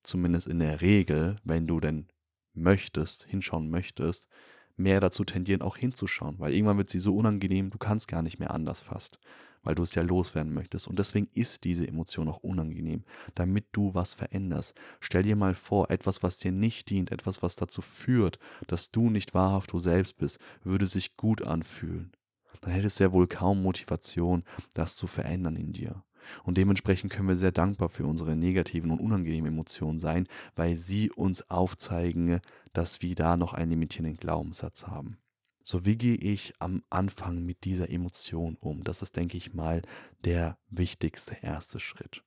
zumindest 0.00 0.46
in 0.46 0.58
der 0.58 0.80
Regel, 0.80 1.36
wenn 1.44 1.66
du 1.66 1.80
denn 1.80 2.08
möchtest, 2.52 3.24
hinschauen 3.24 3.68
möchtest, 3.68 4.28
mehr 4.76 5.00
dazu 5.00 5.24
tendieren, 5.24 5.62
auch 5.62 5.76
hinzuschauen, 5.76 6.36
weil 6.38 6.52
irgendwann 6.52 6.78
wird 6.78 6.88
sie 6.88 6.98
so 6.98 7.16
unangenehm, 7.16 7.70
du 7.70 7.78
kannst 7.78 8.08
gar 8.08 8.22
nicht 8.22 8.38
mehr 8.38 8.52
anders 8.52 8.80
fast, 8.80 9.18
weil 9.62 9.74
du 9.74 9.82
es 9.82 9.94
ja 9.94 10.02
loswerden 10.02 10.52
möchtest. 10.52 10.88
Und 10.88 10.98
deswegen 10.98 11.28
ist 11.34 11.64
diese 11.64 11.86
Emotion 11.86 12.28
auch 12.28 12.38
unangenehm, 12.38 13.04
damit 13.34 13.66
du 13.72 13.94
was 13.94 14.14
veränderst. 14.14 14.74
Stell 15.00 15.22
dir 15.22 15.36
mal 15.36 15.54
vor, 15.54 15.90
etwas, 15.90 16.22
was 16.22 16.38
dir 16.38 16.52
nicht 16.52 16.90
dient, 16.90 17.12
etwas, 17.12 17.42
was 17.42 17.56
dazu 17.56 17.82
führt, 17.82 18.38
dass 18.66 18.90
du 18.90 19.10
nicht 19.10 19.34
wahrhaft 19.34 19.72
du 19.72 19.78
selbst 19.78 20.16
bist, 20.18 20.38
würde 20.62 20.86
sich 20.86 21.16
gut 21.16 21.42
anfühlen. 21.42 22.12
Dann 22.60 22.72
hättest 22.72 22.98
du 22.98 23.04
ja 23.04 23.12
wohl 23.12 23.26
kaum 23.26 23.62
Motivation, 23.62 24.42
das 24.72 24.96
zu 24.96 25.06
verändern 25.06 25.56
in 25.56 25.72
dir. 25.72 26.02
Und 26.44 26.58
dementsprechend 26.58 27.12
können 27.12 27.28
wir 27.28 27.36
sehr 27.36 27.52
dankbar 27.52 27.88
für 27.88 28.06
unsere 28.06 28.36
negativen 28.36 28.90
und 28.90 29.00
unangenehmen 29.00 29.52
Emotionen 29.52 29.98
sein, 29.98 30.26
weil 30.54 30.76
sie 30.76 31.10
uns 31.10 31.50
aufzeigen, 31.50 32.40
dass 32.72 33.02
wir 33.02 33.14
da 33.14 33.36
noch 33.36 33.52
einen 33.52 33.70
limitierenden 33.70 34.16
Glaubenssatz 34.16 34.86
haben. 34.86 35.18
So, 35.66 35.86
wie 35.86 35.96
gehe 35.96 36.16
ich 36.16 36.52
am 36.58 36.82
Anfang 36.90 37.44
mit 37.44 37.64
dieser 37.64 37.88
Emotion 37.88 38.56
um? 38.60 38.84
Das 38.84 39.00
ist, 39.00 39.16
denke 39.16 39.38
ich 39.38 39.54
mal, 39.54 39.80
der 40.22 40.58
wichtigste 40.68 41.36
erste 41.40 41.80
Schritt. 41.80 42.22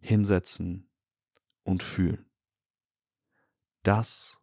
Hinsetzen 0.00 0.90
und 1.62 1.82
fühlen. 1.82 2.26
Das 3.82 4.38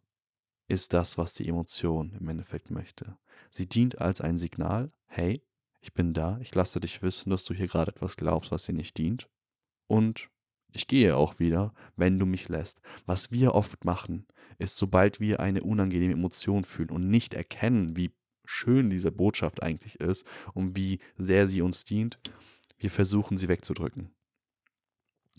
ist 0.66 0.92
das, 0.92 1.16
was 1.16 1.34
die 1.34 1.48
Emotion 1.48 2.12
im 2.18 2.28
Endeffekt 2.28 2.70
möchte. 2.70 3.16
Sie 3.50 3.68
dient 3.68 4.00
als 4.00 4.20
ein 4.20 4.36
Signal, 4.36 4.92
hey, 5.06 5.42
ich 5.80 5.92
bin 5.92 6.12
da, 6.12 6.38
ich 6.40 6.54
lasse 6.54 6.80
dich 6.80 7.02
wissen, 7.02 7.30
dass 7.30 7.44
du 7.44 7.54
hier 7.54 7.68
gerade 7.68 7.92
etwas 7.92 8.16
glaubst, 8.16 8.50
was 8.50 8.64
dir 8.64 8.72
nicht 8.72 8.98
dient. 8.98 9.28
Und 9.86 10.28
ich 10.72 10.86
gehe 10.86 11.16
auch 11.16 11.38
wieder, 11.38 11.72
wenn 11.96 12.18
du 12.18 12.26
mich 12.26 12.48
lässt. 12.48 12.80
Was 13.06 13.30
wir 13.30 13.54
oft 13.54 13.84
machen, 13.84 14.26
ist, 14.58 14.76
sobald 14.76 15.20
wir 15.20 15.40
eine 15.40 15.62
unangenehme 15.62 16.12
Emotion 16.12 16.64
fühlen 16.64 16.90
und 16.90 17.08
nicht 17.08 17.34
erkennen, 17.34 17.96
wie 17.96 18.12
schön 18.44 18.90
diese 18.90 19.12
Botschaft 19.12 19.62
eigentlich 19.62 20.00
ist 20.00 20.26
und 20.54 20.76
wie 20.76 20.98
sehr 21.16 21.46
sie 21.46 21.62
uns 21.62 21.84
dient, 21.84 22.18
wir 22.78 22.90
versuchen 22.90 23.36
sie 23.36 23.48
wegzudrücken. 23.48 24.14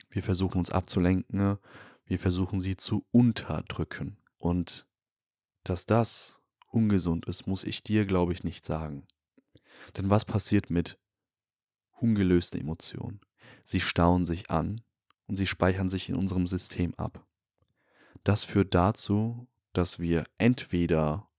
Wir 0.09 0.23
versuchen 0.23 0.59
uns 0.59 0.71
abzulenken, 0.71 1.57
wir 2.05 2.19
versuchen 2.19 2.61
sie 2.61 2.75
zu 2.75 3.03
unterdrücken. 3.11 4.17
Und 4.37 4.87
dass 5.63 5.85
das 5.85 6.39
ungesund 6.67 7.25
ist, 7.25 7.47
muss 7.47 7.63
ich 7.63 7.83
dir, 7.83 8.05
glaube 8.05 8.33
ich, 8.33 8.43
nicht 8.43 8.65
sagen. 8.65 9.07
Denn 9.97 10.09
was 10.09 10.25
passiert 10.25 10.69
mit 10.69 10.97
ungelösten 11.91 12.59
Emotionen? 12.59 13.21
Sie 13.65 13.79
stauen 13.79 14.25
sich 14.25 14.49
an 14.49 14.81
und 15.27 15.37
sie 15.37 15.47
speichern 15.47 15.89
sich 15.89 16.09
in 16.09 16.15
unserem 16.15 16.47
System 16.47 16.93
ab. 16.95 17.25
Das 18.23 18.43
führt 18.43 18.73
dazu, 18.73 19.47
dass 19.73 19.99
wir 19.99 20.25
entweder, 20.37 21.29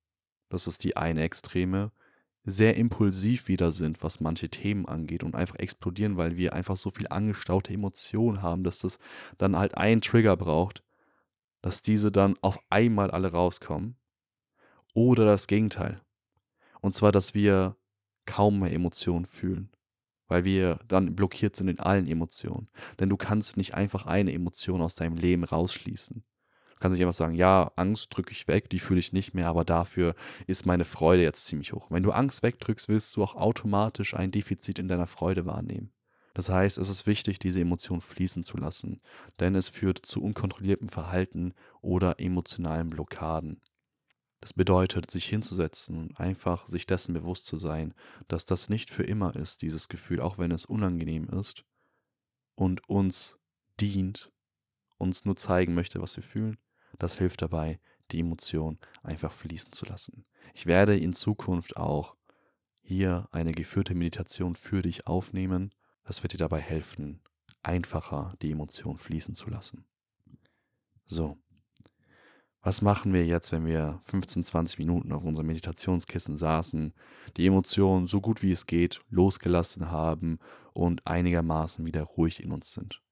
das 0.48 0.66
ist 0.66 0.84
die 0.84 0.96
eine 0.96 1.22
Extreme, 1.22 1.92
sehr 2.44 2.76
impulsiv 2.76 3.48
wieder 3.48 3.70
sind, 3.70 4.02
was 4.02 4.20
manche 4.20 4.48
Themen 4.48 4.86
angeht 4.86 5.22
und 5.22 5.34
einfach 5.34 5.56
explodieren, 5.56 6.16
weil 6.16 6.36
wir 6.36 6.54
einfach 6.54 6.76
so 6.76 6.90
viel 6.90 7.06
angestaute 7.08 7.72
Emotionen 7.72 8.42
haben, 8.42 8.64
dass 8.64 8.80
das 8.80 8.98
dann 9.38 9.56
halt 9.56 9.76
einen 9.76 10.00
Trigger 10.00 10.36
braucht, 10.36 10.82
dass 11.60 11.82
diese 11.82 12.10
dann 12.10 12.36
auf 12.40 12.58
einmal 12.70 13.10
alle 13.10 13.32
rauskommen. 13.32 13.96
Oder 14.94 15.26
das 15.26 15.46
Gegenteil. 15.46 16.00
Und 16.80 16.94
zwar, 16.94 17.12
dass 17.12 17.34
wir 17.34 17.76
kaum 18.26 18.60
mehr 18.60 18.72
Emotionen 18.72 19.26
fühlen, 19.26 19.70
weil 20.28 20.44
wir 20.44 20.78
dann 20.88 21.14
blockiert 21.14 21.56
sind 21.56 21.68
in 21.68 21.80
allen 21.80 22.06
Emotionen. 22.06 22.68
Denn 22.98 23.08
du 23.08 23.16
kannst 23.16 23.56
nicht 23.56 23.74
einfach 23.74 24.06
eine 24.06 24.32
Emotion 24.32 24.80
aus 24.80 24.94
deinem 24.94 25.16
Leben 25.16 25.44
rausschließen. 25.44 26.22
Du 26.22 26.76
kannst 26.78 26.96
nicht 26.96 27.04
einfach 27.04 27.16
sagen, 27.16 27.34
ja, 27.34 27.72
Angst 27.76 28.16
drücke 28.16 28.32
ich 28.32 28.48
weg, 28.48 28.70
die 28.70 28.78
fühle 28.78 29.00
ich 29.00 29.12
nicht 29.12 29.34
mehr, 29.34 29.48
aber 29.48 29.64
dafür 29.64 30.14
ist 30.46 30.64
meine 30.64 30.86
Freude 30.86 31.22
jetzt 31.22 31.44
ziemlich 31.44 31.72
hoch. 31.72 31.90
Wenn 31.90 32.02
du 32.02 32.10
Angst 32.10 32.42
wegdrückst, 32.42 32.88
wirst 32.88 33.14
du 33.16 33.22
auch 33.22 33.36
automatisch 33.36 34.14
ein 34.14 34.30
Defizit 34.30 34.78
in 34.78 34.88
deiner 34.88 35.06
Freude 35.06 35.44
wahrnehmen. 35.44 35.92
Das 36.34 36.48
heißt, 36.48 36.78
es 36.78 36.88
ist 36.88 37.06
wichtig, 37.06 37.38
diese 37.38 37.60
Emotion 37.60 38.00
fließen 38.00 38.44
zu 38.44 38.56
lassen, 38.56 39.00
denn 39.40 39.54
es 39.54 39.68
führt 39.68 39.98
zu 40.06 40.22
unkontrolliertem 40.22 40.88
Verhalten 40.88 41.52
oder 41.82 42.20
emotionalen 42.20 42.88
Blockaden. 42.88 43.60
Das 44.40 44.54
bedeutet, 44.54 45.10
sich 45.10 45.26
hinzusetzen 45.26 45.96
und 45.98 46.18
einfach 46.18 46.66
sich 46.66 46.86
dessen 46.86 47.12
bewusst 47.12 47.46
zu 47.46 47.58
sein, 47.58 47.94
dass 48.26 48.46
das 48.46 48.70
nicht 48.70 48.90
für 48.90 49.02
immer 49.02 49.36
ist, 49.36 49.60
dieses 49.60 49.88
Gefühl, 49.88 50.20
auch 50.20 50.38
wenn 50.38 50.50
es 50.50 50.64
unangenehm 50.64 51.28
ist 51.28 51.64
und 52.54 52.88
uns 52.88 53.38
dient, 53.80 54.32
uns 54.96 55.24
nur 55.26 55.36
zeigen 55.36 55.74
möchte, 55.74 56.00
was 56.00 56.16
wir 56.16 56.24
fühlen. 56.24 56.56
Das 56.98 57.18
hilft 57.18 57.42
dabei, 57.42 57.80
die 58.12 58.20
Emotion 58.20 58.78
einfach 59.02 59.32
fließen 59.32 59.72
zu 59.72 59.84
lassen. 59.84 60.24
Ich 60.54 60.66
werde 60.66 60.98
in 60.98 61.12
Zukunft 61.12 61.76
auch 61.76 62.16
hier 62.82 63.28
eine 63.30 63.52
geführte 63.52 63.94
Meditation 63.94 64.56
für 64.56 64.82
dich 64.82 65.06
aufnehmen. 65.06 65.70
Das 66.04 66.22
wird 66.22 66.32
dir 66.32 66.38
dabei 66.38 66.60
helfen, 66.60 67.20
einfacher 67.62 68.34
die 68.42 68.52
Emotion 68.52 68.98
fließen 68.98 69.34
zu 69.34 69.50
lassen. 69.50 69.84
So, 71.06 71.38
was 72.62 72.82
machen 72.82 73.12
wir 73.12 73.24
jetzt, 73.24 73.52
wenn 73.52 73.64
wir 73.64 74.00
15, 74.04 74.44
20 74.44 74.78
Minuten 74.78 75.12
auf 75.12 75.24
unserem 75.24 75.46
Meditationskissen 75.46 76.36
saßen, 76.36 76.92
die 77.36 77.46
Emotionen 77.46 78.06
so 78.06 78.20
gut 78.20 78.42
wie 78.42 78.52
es 78.52 78.66
geht 78.66 79.00
losgelassen 79.08 79.90
haben 79.90 80.38
und 80.74 81.06
einigermaßen 81.06 81.86
wieder 81.86 82.02
ruhig 82.02 82.42
in 82.42 82.52
uns 82.52 82.72
sind? 82.72 83.02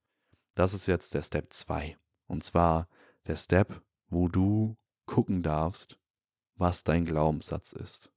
Das 0.55 0.75
ist 0.75 0.87
jetzt 0.87 1.15
der 1.15 1.23
Step 1.23 1.53
2. 1.53 1.97
Und 2.27 2.45
zwar 2.45 2.89
der 3.27 3.37
Step, 3.37 3.83
wo 4.09 4.29
du 4.29 4.77
gucken 5.07 5.43
darfst, 5.43 5.99
was 6.57 6.85
dein 6.85 7.05
Glaubenssatz 7.05 7.73
ist. 7.73 8.13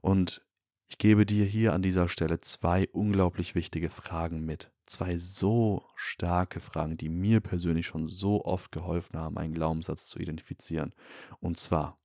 Und 0.00 0.45
ich 0.88 0.98
gebe 0.98 1.26
dir 1.26 1.44
hier 1.44 1.72
an 1.72 1.82
dieser 1.82 2.08
Stelle 2.08 2.38
zwei 2.38 2.88
unglaublich 2.92 3.54
wichtige 3.54 3.90
Fragen 3.90 4.44
mit 4.44 4.72
zwei 4.84 5.18
so 5.18 5.86
starke 5.96 6.60
Fragen, 6.60 6.96
die 6.96 7.08
mir 7.08 7.40
persönlich 7.40 7.86
schon 7.86 8.06
so 8.06 8.44
oft 8.44 8.70
geholfen 8.70 9.18
haben, 9.18 9.36
einen 9.36 9.52
Glaubenssatz 9.52 10.06
zu 10.06 10.20
identifizieren. 10.20 10.94
Und 11.40 11.58
zwar, 11.58 11.98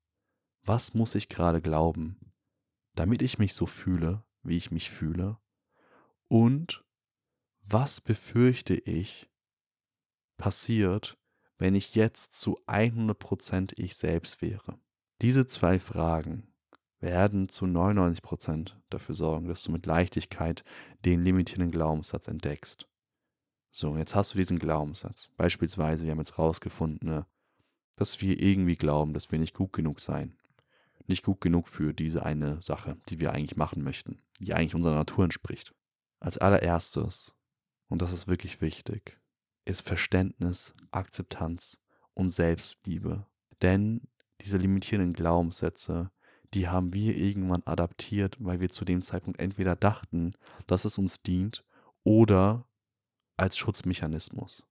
was 0.63 0.93
muss 0.93 1.13
ich 1.15 1.29
gerade 1.29 1.61
glauben, 1.61 2.33
damit 2.95 3.21
ich 3.21 3.37
mich 3.37 3.53
so 3.53 3.67
fühle, 3.67 4.23
wie 4.41 4.57
ich 4.57 4.71
mich 4.71 4.89
fühle? 4.89 5.37
Und 6.27 6.83
was 7.61 8.01
befürchte 8.01 8.73
ich 8.73 9.29
passiert, 10.37 11.19
wenn 11.57 11.75
ich 11.75 11.93
jetzt 11.93 12.33
zu 12.33 12.59
100% 12.65 13.73
ich 13.77 13.95
selbst 13.95 14.41
wäre? 14.41 14.79
Diese 15.21 15.45
zwei 15.45 15.79
Fragen 15.79 16.50
werden 17.01 17.49
zu 17.49 17.65
99 17.65 18.21
Prozent 18.21 18.79
dafür 18.89 19.15
sorgen, 19.15 19.47
dass 19.47 19.63
du 19.63 19.71
mit 19.71 19.85
Leichtigkeit 19.85 20.63
den 21.03 21.23
limitierenden 21.23 21.71
Glaubenssatz 21.71 22.27
entdeckst. 22.27 22.87
So, 23.71 23.97
jetzt 23.97 24.15
hast 24.15 24.33
du 24.33 24.37
diesen 24.37 24.59
Glaubenssatz. 24.59 25.29
Beispielsweise, 25.37 26.05
wir 26.05 26.11
haben 26.11 26.19
jetzt 26.19 26.37
rausgefunden, 26.37 27.09
ne, 27.09 27.25
dass 27.95 28.21
wir 28.21 28.39
irgendwie 28.39 28.75
glauben, 28.75 29.13
dass 29.13 29.31
wir 29.31 29.39
nicht 29.39 29.55
gut 29.55 29.73
genug 29.73 29.99
seien. 29.99 30.37
Nicht 31.07 31.23
gut 31.23 31.41
genug 31.41 31.67
für 31.67 31.93
diese 31.93 32.25
eine 32.25 32.61
Sache, 32.61 32.97
die 33.09 33.19
wir 33.19 33.33
eigentlich 33.33 33.57
machen 33.57 33.83
möchten, 33.83 34.21
die 34.39 34.53
eigentlich 34.53 34.75
unserer 34.75 34.95
Natur 34.95 35.23
entspricht. 35.23 35.73
Als 36.19 36.37
allererstes, 36.37 37.33
und 37.87 38.01
das 38.01 38.11
ist 38.11 38.27
wirklich 38.27 38.61
wichtig, 38.61 39.19
ist 39.65 39.81
Verständnis, 39.81 40.73
Akzeptanz 40.91 41.79
und 42.13 42.31
Selbstliebe. 42.31 43.25
Denn 43.61 44.01
diese 44.41 44.57
limitierenden 44.57 45.13
Glaubenssätze 45.13 46.11
die 46.53 46.67
haben 46.67 46.93
wir 46.93 47.15
irgendwann 47.15 47.63
adaptiert, 47.65 48.37
weil 48.39 48.59
wir 48.59 48.69
zu 48.69 48.85
dem 48.85 49.03
Zeitpunkt 49.03 49.39
entweder 49.39 49.75
dachten, 49.75 50.33
dass 50.67 50.85
es 50.85 50.97
uns 50.97 51.21
dient 51.21 51.63
oder 52.03 52.67
als 53.37 53.57
Schutzmechanismus. 53.57 54.65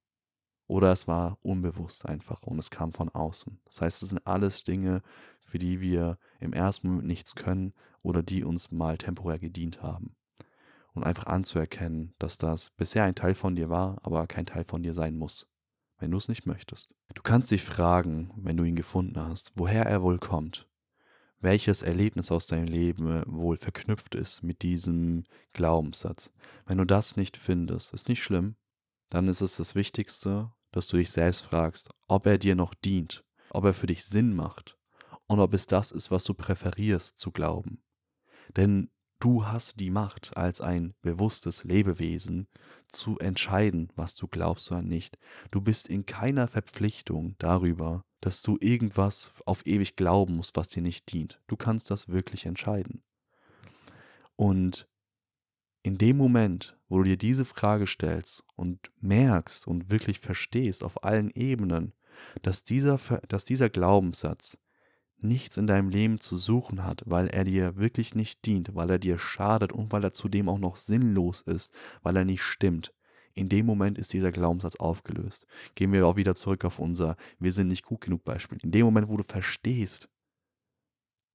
Oder 0.66 0.93
es 0.93 1.09
war 1.09 1.38
unbewusst 1.43 2.07
einfach 2.07 2.45
und 2.45 2.59
es 2.59 2.71
kam 2.71 2.93
von 2.93 3.09
außen. 3.09 3.59
Das 3.64 3.81
heißt, 3.81 4.03
es 4.05 4.11
sind 4.11 4.25
alles 4.25 4.62
Dinge, 4.62 5.03
für 5.40 5.59
die 5.59 5.81
wir 5.81 6.16
im 6.38 6.53
ersten 6.53 6.88
Moment 6.88 7.09
nichts 7.09 7.35
können 7.35 7.73
oder 8.05 8.23
die 8.23 8.45
uns 8.45 8.71
mal 8.71 8.97
temporär 8.97 9.40
gedient 9.40 9.83
haben. 9.83 10.14
Und 10.93 11.03
einfach 11.03 11.27
anzuerkennen, 11.27 12.14
dass 12.19 12.38
das 12.38 12.71
bisher 12.71 13.05
ein 13.05 13.16
Teil 13.16 13.35
von 13.35 13.57
dir 13.57 13.69
war, 13.69 13.99
aber 14.03 14.27
kein 14.29 14.47
Teil 14.47 14.64
von 14.64 14.83
dir 14.83 14.95
sein 14.95 15.16
muss. 15.16 15.47
wenn 15.99 16.12
du 16.12 16.16
es 16.16 16.29
nicht 16.29 16.47
möchtest. 16.47 16.95
Du 17.12 17.21
kannst 17.21 17.51
dich 17.51 17.62
fragen, 17.62 18.31
wenn 18.37 18.57
du 18.57 18.64
ihn 18.64 18.75
gefunden 18.75 19.21
hast, 19.21 19.53
woher 19.57 19.85
er 19.85 20.01
wohl 20.01 20.19
kommt, 20.19 20.66
welches 21.40 21.83
Erlebnis 21.83 22.31
aus 22.31 22.46
deinem 22.46 22.66
Leben 22.66 23.22
wohl 23.26 23.57
verknüpft 23.57 24.14
ist 24.14 24.42
mit 24.42 24.62
diesem 24.62 25.24
Glaubenssatz. 25.53 26.31
Wenn 26.66 26.79
du 26.79 26.85
das 26.85 27.16
nicht 27.16 27.37
findest, 27.37 27.92
ist 27.92 28.09
nicht 28.09 28.22
schlimm, 28.22 28.57
dann 29.09 29.29
ist 29.29 29.40
es 29.40 29.57
das 29.57 29.74
Wichtigste, 29.74 30.53
dass 30.72 30.87
du 30.87 30.96
dich 30.96 31.11
selbst 31.11 31.42
fragst, 31.42 31.90
ob 32.07 32.26
er 32.26 32.38
dir 32.38 32.55
noch 32.55 32.74
dient, 32.74 33.24
ob 33.50 33.64
er 33.64 33.74
für 33.74 33.87
dich 33.87 34.05
Sinn 34.05 34.35
macht 34.35 34.79
und 35.26 35.40
ob 35.40 35.55
es 35.55 35.66
das 35.66 35.90
ist, 35.90 36.11
was 36.11 36.24
du 36.24 36.35
präferierst 36.35 37.18
zu 37.18 37.33
glauben. 37.33 37.83
Denn 38.57 38.90
du 39.18 39.46
hast 39.46 39.81
die 39.81 39.90
Macht 39.90 40.37
als 40.37 40.61
ein 40.61 40.94
bewusstes 41.03 41.64
Lebewesen 41.64 42.48
zu 42.88 43.18
entscheiden, 43.18 43.92
was 43.96 44.14
du 44.14 44.29
glaubst 44.29 44.70
oder 44.70 44.83
nicht. 44.83 45.18
Du 45.50 45.61
bist 45.61 45.88
in 45.88 46.07
keiner 46.07 46.48
Verpflichtung 46.48 47.37
darüber, 47.38 48.05
dass 48.21 48.43
du 48.43 48.59
irgendwas 48.61 49.33
auf 49.47 49.67
ewig 49.67 49.97
glauben 49.97 50.37
musst, 50.37 50.57
was 50.57 50.69
dir 50.69 50.83
nicht 50.83 51.13
dient. 51.13 51.41
Du 51.47 51.57
kannst 51.57 51.91
das 51.91 52.09
wirklich 52.09 52.47
entscheiden. 52.47 53.03
Und 54.37 54.87
in 55.83 55.97
dem 55.97 56.17
Moment, 56.17 56.77
wo 56.89 56.99
du 56.99 57.05
dir 57.05 57.17
diese 57.17 57.45
Frage 57.45 57.87
stellst 57.87 58.45
und 58.57 58.91
merkst 59.01 59.67
und 59.67 59.91
wirklich 59.91 60.21
verstehst 60.21 60.85
auf 60.85 61.05
allen 61.05 61.31
Ebenen, 61.31 61.95
dass 62.43 62.65
dieser, 62.65 62.99
dass 63.29 63.47
dieser 63.47 63.71
Glaubenssatz 63.71 64.59
nichts 65.23 65.57
in 65.57 65.67
deinem 65.67 65.91
Leben 65.91 66.21
zu 66.21 66.37
suchen 66.37 66.85
hat, 66.85 67.03
weil 67.07 67.29
er 67.29 67.45
dir 67.45 67.77
wirklich 67.77 68.15
nicht 68.15 68.45
dient, 68.47 68.75
weil 68.75 68.91
er 68.91 68.99
dir 68.99 69.19
schadet 69.19 69.73
und 69.73 69.93
weil 69.93 70.05
er 70.05 70.13
zudem 70.13 70.49
auch 70.49 70.59
noch 70.59 70.77
sinnlos 70.77 71.43
ist, 71.43 71.73
weil 72.03 72.17
er 72.17 72.25
nicht 72.25 72.43
stimmt, 72.43 72.93
in 73.40 73.48
dem 73.48 73.64
Moment 73.64 73.96
ist 73.96 74.12
dieser 74.12 74.33
Glaubenssatz 74.33 74.76
aufgelöst. 74.76 75.46
Gehen 75.74 75.92
wir 75.92 76.07
auch 76.07 76.16
wieder 76.16 76.35
zurück 76.35 76.66
auf 76.66 76.79
unser 76.79 77.16
Wir 77.38 77.53
sind 77.53 77.68
nicht 77.68 77.87
gut 77.87 78.03
genug 78.03 78.22
Beispiel. 78.22 78.59
In 78.62 78.70
dem 78.70 78.85
Moment, 78.85 79.09
wo 79.09 79.16
du 79.16 79.24
verstehst, 79.24 80.11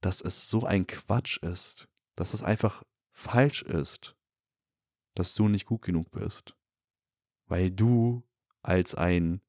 dass 0.01 0.21
es 0.21 0.47
so 0.47 0.65
ein 0.65 0.85
Quatsch 0.85 1.37
ist, 1.41 1.87
dass 2.15 2.35
es 2.35 2.43
einfach 2.43 2.83
falsch 3.11 3.63
ist, 3.63 4.15
dass 5.15 5.33
du 5.33 5.47
nicht 5.47 5.65
gut 5.65 5.81
genug 5.81 6.11
bist, 6.11 6.55
weil 7.47 7.71
du 7.71 8.23
als 8.61 8.93
ein 8.93 9.41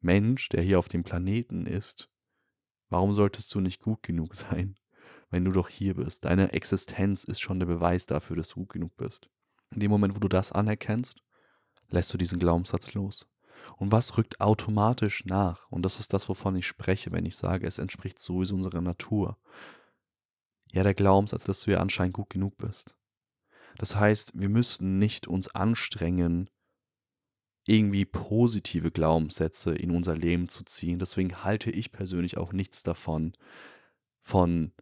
Mensch, 0.00 0.48
der 0.48 0.62
hier 0.62 0.80
auf 0.80 0.88
dem 0.88 1.04
Planeten 1.04 1.66
ist, 1.66 2.10
warum 2.88 3.14
solltest 3.14 3.54
du 3.54 3.60
nicht 3.60 3.80
gut 3.80 4.02
genug 4.02 4.34
sein, 4.34 4.74
wenn 5.30 5.44
du 5.44 5.52
doch 5.52 5.68
hier 5.68 5.94
bist? 5.94 6.24
Deine 6.24 6.52
Existenz 6.52 7.22
ist 7.22 7.40
schon 7.40 7.60
der 7.60 7.66
Beweis 7.66 8.06
dafür, 8.06 8.34
dass 8.34 8.48
du 8.48 8.56
gut 8.56 8.70
genug 8.70 8.96
bist. 8.96 9.30
In 9.70 9.78
dem 9.78 9.92
Moment, 9.92 10.16
wo 10.16 10.18
du 10.18 10.28
das 10.28 10.50
anerkennst, 10.50 11.22
lässt 11.88 12.12
du 12.12 12.18
diesen 12.18 12.38
Glaubenssatz 12.38 12.94
los. 12.94 13.26
Und 13.76 13.92
was 13.92 14.16
rückt 14.16 14.40
automatisch 14.40 15.24
nach? 15.24 15.70
Und 15.70 15.82
das 15.82 16.00
ist 16.00 16.12
das, 16.12 16.28
wovon 16.28 16.56
ich 16.56 16.66
spreche, 16.66 17.12
wenn 17.12 17.26
ich 17.26 17.36
sage, 17.36 17.66
es 17.66 17.78
entspricht 17.78 18.18
sowieso 18.18 18.54
unserer 18.54 18.80
Natur. 18.80 19.38
Ja, 20.72 20.82
der 20.82 20.94
Glaubenssatz, 20.94 21.44
dass 21.44 21.62
du 21.62 21.72
ja 21.72 21.80
anscheinend 21.80 22.14
gut 22.14 22.30
genug 22.30 22.56
bist. 22.58 22.96
Das 23.78 23.96
heißt, 23.96 24.32
wir 24.34 24.48
müssten 24.48 24.98
nicht 24.98 25.26
uns 25.26 25.48
anstrengen, 25.48 26.48
irgendwie 27.66 28.04
positive 28.04 28.90
Glaubenssätze 28.90 29.74
in 29.74 29.90
unser 29.90 30.16
Leben 30.16 30.48
zu 30.48 30.64
ziehen. 30.64 30.98
Deswegen 30.98 31.42
halte 31.42 31.70
ich 31.70 31.92
persönlich 31.92 32.38
auch 32.38 32.52
nichts 32.52 32.84
davon, 32.84 33.32
von 34.20 34.72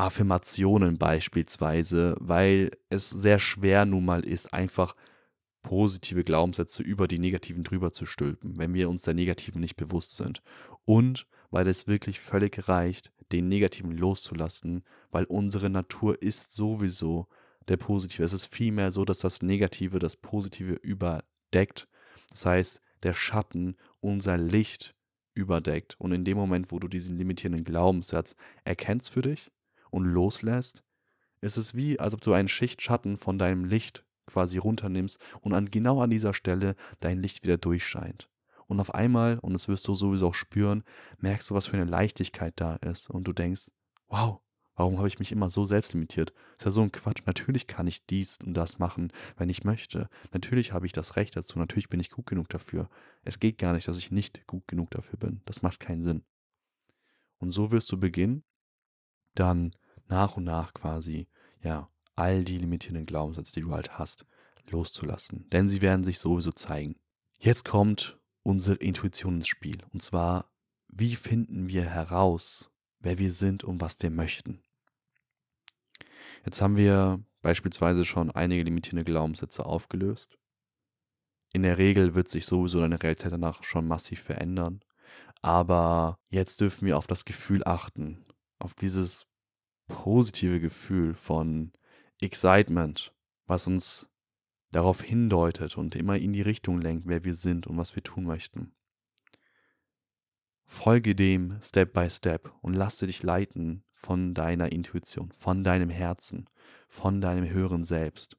Affirmationen 0.00 0.96
beispielsweise, 0.96 2.16
weil 2.20 2.70
es 2.88 3.10
sehr 3.10 3.38
schwer 3.38 3.84
nun 3.84 4.04
mal 4.04 4.24
ist, 4.24 4.52
einfach 4.54 4.96
positive 5.62 6.24
Glaubenssätze 6.24 6.82
über 6.82 7.06
die 7.06 7.18
negativen 7.18 7.64
drüber 7.64 7.92
zu 7.92 8.06
stülpen, 8.06 8.56
wenn 8.56 8.72
wir 8.72 8.88
uns 8.88 9.02
der 9.02 9.12
negativen 9.12 9.60
nicht 9.60 9.76
bewusst 9.76 10.16
sind. 10.16 10.42
Und 10.86 11.26
weil 11.50 11.68
es 11.68 11.86
wirklich 11.86 12.18
völlig 12.18 12.66
reicht, 12.68 13.12
den 13.30 13.48
negativen 13.48 13.92
loszulassen, 13.92 14.84
weil 15.10 15.24
unsere 15.24 15.68
Natur 15.68 16.20
ist 16.22 16.52
sowieso 16.52 17.28
der 17.68 17.76
positive. 17.76 18.22
Es 18.22 18.32
ist 18.32 18.46
vielmehr 18.46 18.92
so, 18.92 19.04
dass 19.04 19.18
das 19.18 19.42
Negative 19.42 19.98
das 19.98 20.16
Positive 20.16 20.74
überdeckt. 20.74 21.88
Das 22.30 22.46
heißt, 22.46 22.82
der 23.02 23.12
Schatten 23.12 23.76
unser 24.00 24.38
Licht 24.38 24.94
überdeckt. 25.34 25.96
Und 25.98 26.12
in 26.12 26.24
dem 26.24 26.38
Moment, 26.38 26.72
wo 26.72 26.78
du 26.78 26.88
diesen 26.88 27.18
limitierenden 27.18 27.64
Glaubenssatz 27.64 28.34
erkennst 28.64 29.10
für 29.10 29.22
dich, 29.22 29.50
und 29.90 30.04
loslässt, 30.04 30.82
ist 31.40 31.56
es 31.56 31.74
wie, 31.74 31.98
als 31.98 32.14
ob 32.14 32.20
du 32.20 32.32
einen 32.32 32.48
Schichtschatten 32.48 33.18
von 33.18 33.38
deinem 33.38 33.64
Licht 33.64 34.04
quasi 34.26 34.58
runternimmst 34.58 35.18
und 35.40 35.54
an 35.54 35.70
genau 35.70 36.00
an 36.00 36.10
dieser 36.10 36.34
Stelle 36.34 36.74
dein 37.00 37.22
Licht 37.22 37.42
wieder 37.42 37.56
durchscheint. 37.56 38.30
Und 38.66 38.78
auf 38.78 38.94
einmal, 38.94 39.38
und 39.40 39.52
das 39.52 39.66
wirst 39.66 39.88
du 39.88 39.96
sowieso 39.96 40.28
auch 40.28 40.34
spüren, 40.34 40.84
merkst 41.18 41.50
du, 41.50 41.54
was 41.54 41.66
für 41.66 41.76
eine 41.76 41.90
Leichtigkeit 41.90 42.54
da 42.56 42.76
ist. 42.76 43.10
Und 43.10 43.24
du 43.24 43.32
denkst, 43.32 43.72
wow, 44.06 44.40
warum 44.76 44.98
habe 44.98 45.08
ich 45.08 45.18
mich 45.18 45.32
immer 45.32 45.50
so 45.50 45.66
selbst 45.66 45.92
limitiert? 45.92 46.32
Ist 46.56 46.66
ja 46.66 46.70
so 46.70 46.82
ein 46.82 46.92
Quatsch. 46.92 47.22
Natürlich 47.26 47.66
kann 47.66 47.88
ich 47.88 48.06
dies 48.06 48.38
und 48.44 48.54
das 48.54 48.78
machen, 48.78 49.12
wenn 49.36 49.48
ich 49.48 49.64
möchte. 49.64 50.08
Natürlich 50.32 50.72
habe 50.72 50.86
ich 50.86 50.92
das 50.92 51.16
Recht 51.16 51.36
dazu. 51.36 51.58
Natürlich 51.58 51.88
bin 51.88 51.98
ich 51.98 52.10
gut 52.10 52.26
genug 52.26 52.48
dafür. 52.48 52.88
Es 53.24 53.40
geht 53.40 53.58
gar 53.58 53.72
nicht, 53.72 53.88
dass 53.88 53.98
ich 53.98 54.12
nicht 54.12 54.46
gut 54.46 54.68
genug 54.68 54.92
dafür 54.92 55.18
bin. 55.18 55.40
Das 55.46 55.62
macht 55.62 55.80
keinen 55.80 56.02
Sinn. 56.02 56.22
Und 57.38 57.50
so 57.50 57.72
wirst 57.72 57.90
du 57.90 57.98
beginnen, 57.98 58.44
dann 59.34 59.72
nach 60.08 60.36
und 60.36 60.44
nach 60.44 60.74
quasi, 60.74 61.28
ja, 61.62 61.88
all 62.16 62.44
die 62.44 62.58
limitierenden 62.58 63.06
Glaubenssätze, 63.06 63.54
die 63.54 63.60
du 63.62 63.72
halt 63.72 63.98
hast, 63.98 64.26
loszulassen. 64.68 65.48
Denn 65.50 65.68
sie 65.68 65.80
werden 65.80 66.04
sich 66.04 66.18
sowieso 66.18 66.52
zeigen. 66.52 66.96
Jetzt 67.38 67.64
kommt 67.64 68.18
unsere 68.42 68.76
Intuition 68.76 69.36
ins 69.36 69.48
Spiel. 69.48 69.78
Und 69.92 70.02
zwar, 70.02 70.50
wie 70.88 71.16
finden 71.16 71.68
wir 71.68 71.84
heraus, 71.84 72.70
wer 72.98 73.18
wir 73.18 73.30
sind 73.30 73.64
und 73.64 73.80
was 73.80 73.96
wir 74.00 74.10
möchten? 74.10 74.62
Jetzt 76.44 76.60
haben 76.60 76.76
wir 76.76 77.22
beispielsweise 77.42 78.04
schon 78.04 78.30
einige 78.30 78.64
limitierende 78.64 79.04
Glaubenssätze 79.04 79.64
aufgelöst. 79.64 80.38
In 81.52 81.62
der 81.62 81.78
Regel 81.78 82.14
wird 82.14 82.28
sich 82.28 82.46
sowieso 82.46 82.80
deine 82.80 83.02
Realität 83.02 83.32
danach 83.32 83.64
schon 83.64 83.88
massiv 83.88 84.20
verändern. 84.20 84.80
Aber 85.42 86.18
jetzt 86.30 86.60
dürfen 86.60 86.86
wir 86.86 86.98
auf 86.98 87.06
das 87.06 87.24
Gefühl 87.24 87.62
achten, 87.64 88.24
auf 88.60 88.74
dieses 88.74 89.26
positive 89.88 90.60
Gefühl 90.60 91.14
von 91.14 91.72
Excitement, 92.20 93.12
was 93.46 93.66
uns 93.66 94.08
darauf 94.70 95.02
hindeutet 95.02 95.76
und 95.76 95.96
immer 95.96 96.16
in 96.16 96.32
die 96.32 96.42
Richtung 96.42 96.80
lenkt, 96.80 97.08
wer 97.08 97.24
wir 97.24 97.34
sind 97.34 97.66
und 97.66 97.76
was 97.76 97.96
wir 97.96 98.02
tun 98.02 98.24
möchten. 98.24 98.72
Folge 100.64 101.16
dem 101.16 101.60
Step 101.60 101.92
by 101.92 102.08
Step 102.08 102.54
und 102.60 102.74
lasse 102.74 103.08
dich 103.08 103.24
leiten 103.24 103.82
von 103.92 104.34
deiner 104.34 104.70
Intuition, 104.70 105.32
von 105.32 105.64
deinem 105.64 105.90
Herzen, 105.90 106.48
von 106.88 107.20
deinem 107.20 107.50
höheren 107.50 107.82
Selbst. 107.82 108.36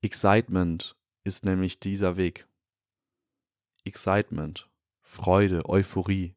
Excitement 0.00 0.96
ist 1.24 1.44
nämlich 1.44 1.80
dieser 1.80 2.16
Weg. 2.16 2.46
Excitement, 3.84 4.70
Freude, 5.00 5.68
Euphorie, 5.68 6.36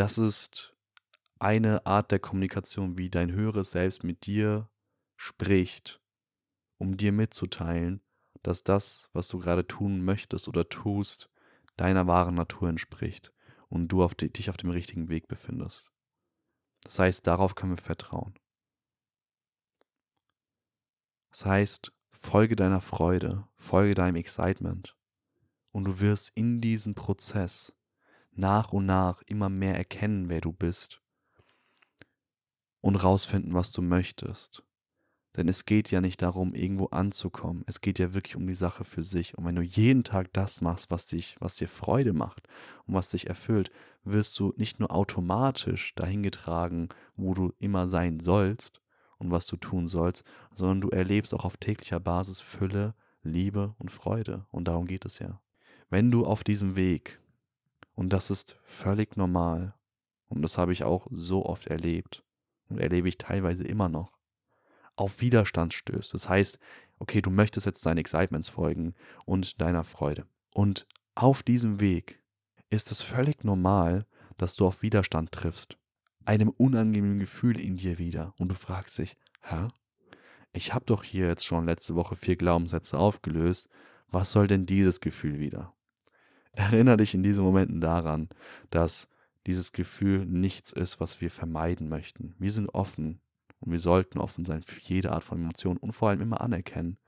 das 0.00 0.16
ist 0.16 0.74
eine 1.40 1.84
Art 1.84 2.10
der 2.10 2.20
Kommunikation, 2.20 2.96
wie 2.96 3.10
dein 3.10 3.32
höheres 3.32 3.72
Selbst 3.72 4.02
mit 4.02 4.24
dir 4.24 4.70
spricht, 5.18 6.00
um 6.78 6.96
dir 6.96 7.12
mitzuteilen, 7.12 8.00
dass 8.42 8.64
das, 8.64 9.10
was 9.12 9.28
du 9.28 9.40
gerade 9.40 9.66
tun 9.66 10.02
möchtest 10.02 10.48
oder 10.48 10.66
tust, 10.70 11.28
deiner 11.76 12.06
wahren 12.06 12.34
Natur 12.34 12.70
entspricht 12.70 13.34
und 13.68 13.88
du 13.88 14.02
auf 14.02 14.14
die, 14.14 14.32
dich 14.32 14.48
auf 14.48 14.56
dem 14.56 14.70
richtigen 14.70 15.10
Weg 15.10 15.28
befindest. 15.28 15.90
Das 16.82 16.98
heißt, 16.98 17.26
darauf 17.26 17.54
können 17.54 17.76
wir 17.76 17.82
vertrauen. 17.82 18.38
Das 21.28 21.44
heißt, 21.44 21.92
folge 22.10 22.56
deiner 22.56 22.80
Freude, 22.80 23.46
folge 23.58 23.94
deinem 23.94 24.16
Excitement 24.16 24.96
und 25.72 25.84
du 25.84 26.00
wirst 26.00 26.32
in 26.34 26.62
diesem 26.62 26.94
Prozess 26.94 27.74
nach 28.32 28.72
und 28.72 28.86
nach 28.86 29.22
immer 29.22 29.48
mehr 29.48 29.76
erkennen, 29.76 30.28
wer 30.28 30.40
du 30.40 30.52
bist 30.52 31.00
und 32.80 32.96
rausfinden, 32.96 33.54
was 33.54 33.72
du 33.72 33.82
möchtest. 33.82 34.64
Denn 35.36 35.48
es 35.48 35.64
geht 35.64 35.90
ja 35.92 36.00
nicht 36.00 36.22
darum, 36.22 36.54
irgendwo 36.54 36.86
anzukommen. 36.86 37.62
Es 37.66 37.80
geht 37.80 38.00
ja 38.00 38.14
wirklich 38.14 38.34
um 38.34 38.46
die 38.48 38.54
Sache 38.54 38.84
für 38.84 39.04
sich. 39.04 39.38
Und 39.38 39.44
wenn 39.44 39.54
du 39.54 39.62
jeden 39.62 40.02
Tag 40.02 40.32
das 40.32 40.60
machst, 40.60 40.90
was 40.90 41.06
dich, 41.06 41.36
was 41.38 41.54
dir 41.54 41.68
Freude 41.68 42.12
macht 42.12 42.48
und 42.86 42.94
was 42.94 43.10
dich 43.10 43.28
erfüllt, 43.28 43.70
wirst 44.02 44.38
du 44.40 44.52
nicht 44.56 44.80
nur 44.80 44.90
automatisch 44.90 45.94
dahin 45.94 46.24
getragen, 46.24 46.88
wo 47.14 47.34
du 47.34 47.52
immer 47.58 47.88
sein 47.88 48.18
sollst 48.18 48.80
und 49.18 49.30
was 49.30 49.46
du 49.46 49.56
tun 49.56 49.86
sollst, 49.86 50.24
sondern 50.52 50.80
du 50.80 50.88
erlebst 50.88 51.32
auch 51.32 51.44
auf 51.44 51.58
täglicher 51.58 52.00
Basis 52.00 52.40
Fülle, 52.40 52.94
Liebe 53.22 53.76
und 53.78 53.92
Freude. 53.92 54.46
Und 54.50 54.66
darum 54.66 54.86
geht 54.86 55.04
es 55.04 55.20
ja. 55.20 55.40
Wenn 55.90 56.10
du 56.10 56.24
auf 56.24 56.42
diesem 56.42 56.74
Weg 56.74 57.19
und 57.94 58.12
das 58.12 58.30
ist 58.30 58.58
völlig 58.64 59.16
normal. 59.16 59.74
Und 60.28 60.42
das 60.42 60.58
habe 60.58 60.72
ich 60.72 60.84
auch 60.84 61.06
so 61.10 61.44
oft 61.44 61.66
erlebt 61.66 62.24
und 62.68 62.78
erlebe 62.78 63.08
ich 63.08 63.18
teilweise 63.18 63.64
immer 63.64 63.88
noch. 63.88 64.12
Auf 64.96 65.20
Widerstand 65.20 65.74
stößt. 65.74 66.14
Das 66.14 66.28
heißt, 66.28 66.58
Okay, 67.00 67.22
du 67.22 67.30
möchtest 67.30 67.64
jetzt 67.64 67.84
deinen 67.86 67.98
Excitements 67.98 68.50
folgen 68.50 68.94
und 69.24 69.60
deiner 69.60 69.84
Freude. 69.84 70.26
Und 70.54 70.86
auf 71.14 71.42
diesem 71.42 71.80
Weg 71.80 72.22
ist 72.68 72.92
es 72.92 73.00
völlig 73.00 73.42
normal, 73.42 74.06
dass 74.36 74.54
du 74.54 74.66
auf 74.66 74.82
Widerstand 74.82 75.32
triffst. 75.32 75.78
Einem 76.26 76.50
unangenehmen 76.50 77.18
Gefühl 77.18 77.58
in 77.58 77.78
dir 77.78 77.96
wieder. 77.96 78.34
Und 78.38 78.50
du 78.50 78.54
fragst 78.54 78.98
dich, 78.98 79.16
hä? 79.40 79.68
Ich 80.52 80.74
habe 80.74 80.84
doch 80.84 81.02
hier 81.02 81.26
jetzt 81.26 81.46
schon 81.46 81.64
letzte 81.64 81.94
Woche 81.94 82.16
vier 82.16 82.36
Glaubenssätze 82.36 82.98
aufgelöst. 82.98 83.70
Was 84.08 84.30
soll 84.30 84.46
denn 84.46 84.66
dieses 84.66 85.00
Gefühl 85.00 85.38
wieder? 85.38 85.74
Erinnere 86.52 86.98
dich 86.98 87.14
in 87.14 87.22
diesen 87.22 87.44
Momenten 87.44 87.80
daran, 87.80 88.28
dass 88.70 89.08
dieses 89.46 89.72
Gefühl 89.72 90.26
nichts 90.26 90.72
ist, 90.72 91.00
was 91.00 91.20
wir 91.20 91.30
vermeiden 91.30 91.88
möchten. 91.88 92.34
Wir 92.38 92.52
sind 92.52 92.68
offen 92.70 93.20
und 93.60 93.72
wir 93.72 93.80
sollten 93.80 94.18
offen 94.18 94.44
sein 94.44 94.62
für 94.62 94.80
jede 94.80 95.12
Art 95.12 95.24
von 95.24 95.38
Emotion 95.38 95.76
und 95.76 95.92
vor 95.92 96.08
allem 96.08 96.20
immer 96.20 96.40
anerkennen, 96.40 96.98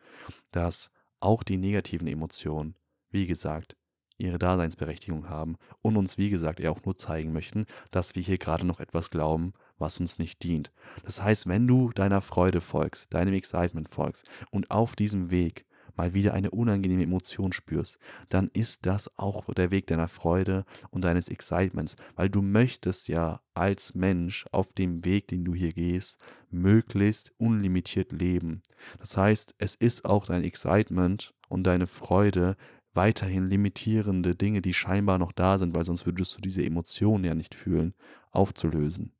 dass 0.51 0.91
auch 1.21 1.43
die 1.43 1.57
negativen 1.57 2.07
Emotionen, 2.07 2.77
wie 3.11 3.27
gesagt, 3.27 3.77
ihre 4.19 4.39
Daseinsberechtigung 4.39 5.29
haben 5.29 5.57
und 5.81 5.97
uns, 5.97 6.19
wie 6.19 6.31
gesagt, 6.31 6.61
eher 6.61 6.73
auch 6.73 6.85
nur 6.85 6.97
zeigen 6.97 7.33
möchten, 7.33 7.67
dass 7.91 8.15
wir 8.15 8.23
hier 8.23 8.39
gerade 8.39 8.67
noch 8.67 8.81
etwas 8.81 9.11
glauben, 9.11 9.53
was 9.79 9.99
uns 9.99 10.19
nicht 10.19 10.43
dient. 10.43 10.73
Das 11.05 11.23
heißt, 11.23 11.49
wenn 11.49 11.67
du 11.67 11.91
deiner 11.91 12.23
Freude 12.23 12.61
folgst, 12.61 13.13
deinem 13.13 13.35
Excitement 13.35 13.89
folgst 13.89 14.27
und 14.51 14.71
auf 14.71 14.95
diesem 14.95 15.31
Weg 15.31 15.67
mal 15.97 16.15
wieder 16.15 16.35
eine 16.35 16.51
unangenehme 16.51 17.03
Emotion 17.03 17.53
spürst, 17.53 17.99
dann 18.29 18.51
ist 18.53 18.87
das 18.87 19.11
auch 19.19 19.53
der 19.55 19.71
Weg 19.71 19.87
deiner 19.87 20.09
Freude 20.09 20.65
und 20.91 21.05
deines 21.05 21.29
Excitements, 21.29 21.97
weil 22.17 22.31
du 22.31 22.43
möchtest 22.43 23.09
ja 23.09 23.41
als 23.55 23.95
Mensch 23.95 24.47
auf 24.53 24.73
dem 24.73 25.05
Weg, 25.05 25.29
den 25.29 25.45
du 25.45 25.55
hier 25.55 25.73
gehst, 25.73 26.19
möglichst 26.51 27.33
unlimitiert 27.39 28.13
leben. 28.13 28.63
Das 28.99 29.17
heißt, 29.17 29.55
es 29.59 29.75
ist 29.75 30.05
auch 30.05 30.27
dein 30.27 30.45
Excitement 30.45 31.35
und 31.49 31.65
deine 31.65 31.87
Freude, 31.87 32.57
weiterhin 32.95 33.47
limitierende 33.47 34.35
Dinge, 34.35 34.61
die 34.61 34.75
scheinbar 34.75 35.19
noch 35.19 35.33
da 35.33 35.59
sind, 35.59 35.75
weil 35.75 35.85
sonst 35.85 36.07
würdest 36.07 36.37
du 36.37 36.41
diese 36.41 36.65
Emotionen 36.65 37.25
ja 37.25 37.35
nicht 37.35 37.55
fühlen, 37.55 37.95
aufzulösen. 38.31 39.13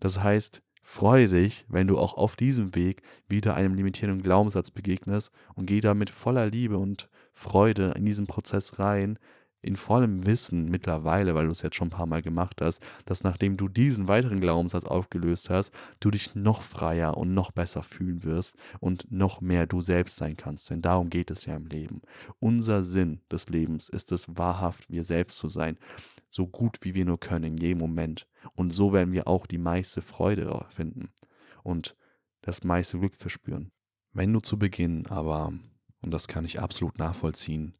Das 0.00 0.22
heißt, 0.22 0.62
Freue 0.90 1.28
dich, 1.28 1.66
wenn 1.68 1.86
du 1.86 1.98
auch 1.98 2.14
auf 2.14 2.34
diesem 2.34 2.74
Weg 2.74 3.02
wieder 3.28 3.54
einem 3.54 3.74
limitierenden 3.74 4.22
Glaubenssatz 4.22 4.70
begegnest 4.70 5.30
und 5.54 5.66
geh 5.66 5.82
damit 5.82 6.08
voller 6.08 6.46
Liebe 6.46 6.78
und 6.78 7.10
Freude 7.34 7.92
in 7.94 8.06
diesen 8.06 8.26
Prozess 8.26 8.78
rein, 8.78 9.18
in 9.60 9.76
vollem 9.76 10.24
Wissen 10.24 10.66
mittlerweile, 10.66 11.34
weil 11.34 11.46
du 11.46 11.52
es 11.52 11.62
jetzt 11.62 11.76
schon 11.76 11.88
ein 11.88 11.92
paar 11.92 12.06
Mal 12.06 12.22
gemacht 12.22 12.60
hast, 12.60 12.80
dass 13.06 13.24
nachdem 13.24 13.56
du 13.56 13.68
diesen 13.68 14.06
weiteren 14.06 14.40
Glaubenssatz 14.40 14.84
aufgelöst 14.84 15.50
hast, 15.50 15.72
du 16.00 16.10
dich 16.10 16.34
noch 16.34 16.62
freier 16.62 17.16
und 17.16 17.34
noch 17.34 17.50
besser 17.50 17.82
fühlen 17.82 18.22
wirst 18.22 18.56
und 18.80 19.10
noch 19.10 19.40
mehr 19.40 19.66
du 19.66 19.82
selbst 19.82 20.16
sein 20.16 20.36
kannst. 20.36 20.70
Denn 20.70 20.80
darum 20.80 21.10
geht 21.10 21.30
es 21.30 21.46
ja 21.46 21.56
im 21.56 21.66
Leben. 21.66 22.02
Unser 22.38 22.84
Sinn 22.84 23.20
des 23.30 23.48
Lebens 23.48 23.88
ist 23.88 24.12
es, 24.12 24.28
wahrhaft 24.36 24.88
wir 24.90 25.02
selbst 25.02 25.38
zu 25.38 25.48
sein, 25.48 25.76
so 26.30 26.46
gut 26.46 26.78
wie 26.82 26.94
wir 26.94 27.04
nur 27.04 27.18
können 27.18 27.44
in 27.44 27.56
jedem 27.56 27.78
Moment. 27.78 28.28
Und 28.54 28.72
so 28.72 28.92
werden 28.92 29.12
wir 29.12 29.26
auch 29.26 29.46
die 29.46 29.58
meiste 29.58 30.02
Freude 30.02 30.66
finden 30.70 31.10
und 31.64 31.96
das 32.42 32.62
meiste 32.62 32.98
Glück 32.98 33.16
verspüren. 33.16 33.72
Wenn 34.12 34.32
du 34.32 34.40
zu 34.40 34.58
Beginn 34.58 35.06
aber, 35.06 35.52
und 36.02 36.10
das 36.12 36.28
kann 36.28 36.44
ich 36.44 36.60
absolut 36.60 36.98
nachvollziehen, 36.98 37.74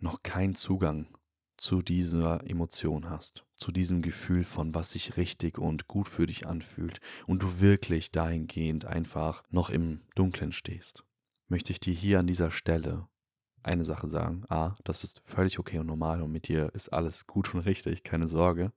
noch 0.00 0.22
keinen 0.22 0.54
Zugang 0.54 1.08
zu 1.56 1.82
dieser 1.82 2.48
Emotion 2.48 3.10
hast, 3.10 3.44
zu 3.54 3.70
diesem 3.70 4.00
Gefühl 4.00 4.44
von, 4.44 4.74
was 4.74 4.92
sich 4.92 5.18
richtig 5.18 5.58
und 5.58 5.88
gut 5.88 6.08
für 6.08 6.26
dich 6.26 6.46
anfühlt 6.46 7.00
und 7.26 7.42
du 7.42 7.60
wirklich 7.60 8.10
dahingehend 8.10 8.86
einfach 8.86 9.42
noch 9.50 9.68
im 9.68 10.00
Dunklen 10.14 10.52
stehst, 10.52 11.04
möchte 11.48 11.72
ich 11.72 11.80
dir 11.80 11.92
hier 11.92 12.18
an 12.18 12.26
dieser 12.26 12.50
Stelle 12.50 13.08
eine 13.62 13.84
Sache 13.84 14.08
sagen. 14.08 14.44
A, 14.48 14.74
das 14.84 15.04
ist 15.04 15.20
völlig 15.26 15.58
okay 15.58 15.78
und 15.78 15.86
normal 15.86 16.22
und 16.22 16.32
mit 16.32 16.48
dir 16.48 16.70
ist 16.74 16.88
alles 16.88 17.26
gut 17.26 17.54
und 17.54 17.60
richtig, 17.60 18.04
keine 18.04 18.26
Sorge. 18.26 18.72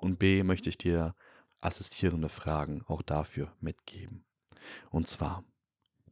Und 0.00 0.18
B, 0.18 0.42
möchte 0.42 0.68
ich 0.68 0.78
dir 0.78 1.14
assistierende 1.60 2.28
Fragen 2.28 2.82
auch 2.86 3.02
dafür 3.02 3.52
mitgeben. 3.60 4.24
Und 4.90 5.08
zwar, 5.08 5.44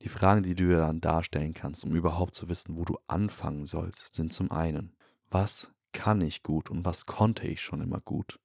die 0.05 0.11
Fragen, 0.11 0.43
die 0.43 0.55
du 0.55 0.67
dir 0.67 0.77
dann 0.77 1.01
darstellen 1.01 1.55
kannst, 1.55 1.83
um 1.83 1.97
überhaupt 1.97 2.35
zu 2.35 2.51
wissen, 2.51 2.79
wo 2.79 2.85
du 2.85 2.99
anfangen 3.07 3.65
sollst, 3.65 4.13
sind 4.13 4.35
zum 4.35 4.51
einen, 4.51 4.95
was 5.31 5.73
kann 5.93 6.21
ich 6.21 6.43
gut 6.43 6.69
und 6.69 6.85
was 6.85 7.07
konnte 7.07 7.47
ich 7.47 7.63
schon 7.63 7.81
immer 7.81 8.01
gut? 8.01 8.39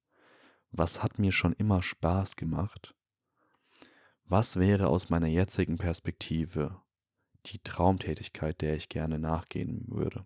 Was 0.71 1.03
hat 1.03 1.19
mir 1.19 1.33
schon 1.33 1.51
immer 1.53 1.81
Spaß 1.81 2.37
gemacht? 2.37 2.95
Was 4.23 4.55
wäre 4.55 4.87
aus 4.87 5.09
meiner 5.09 5.27
jetzigen 5.27 5.77
Perspektive 5.77 6.81
die 7.47 7.59
Traumtätigkeit, 7.59 8.61
der 8.61 8.75
ich 8.75 8.87
gerne 8.87 9.19
nachgehen 9.19 9.83
würde? 9.87 10.25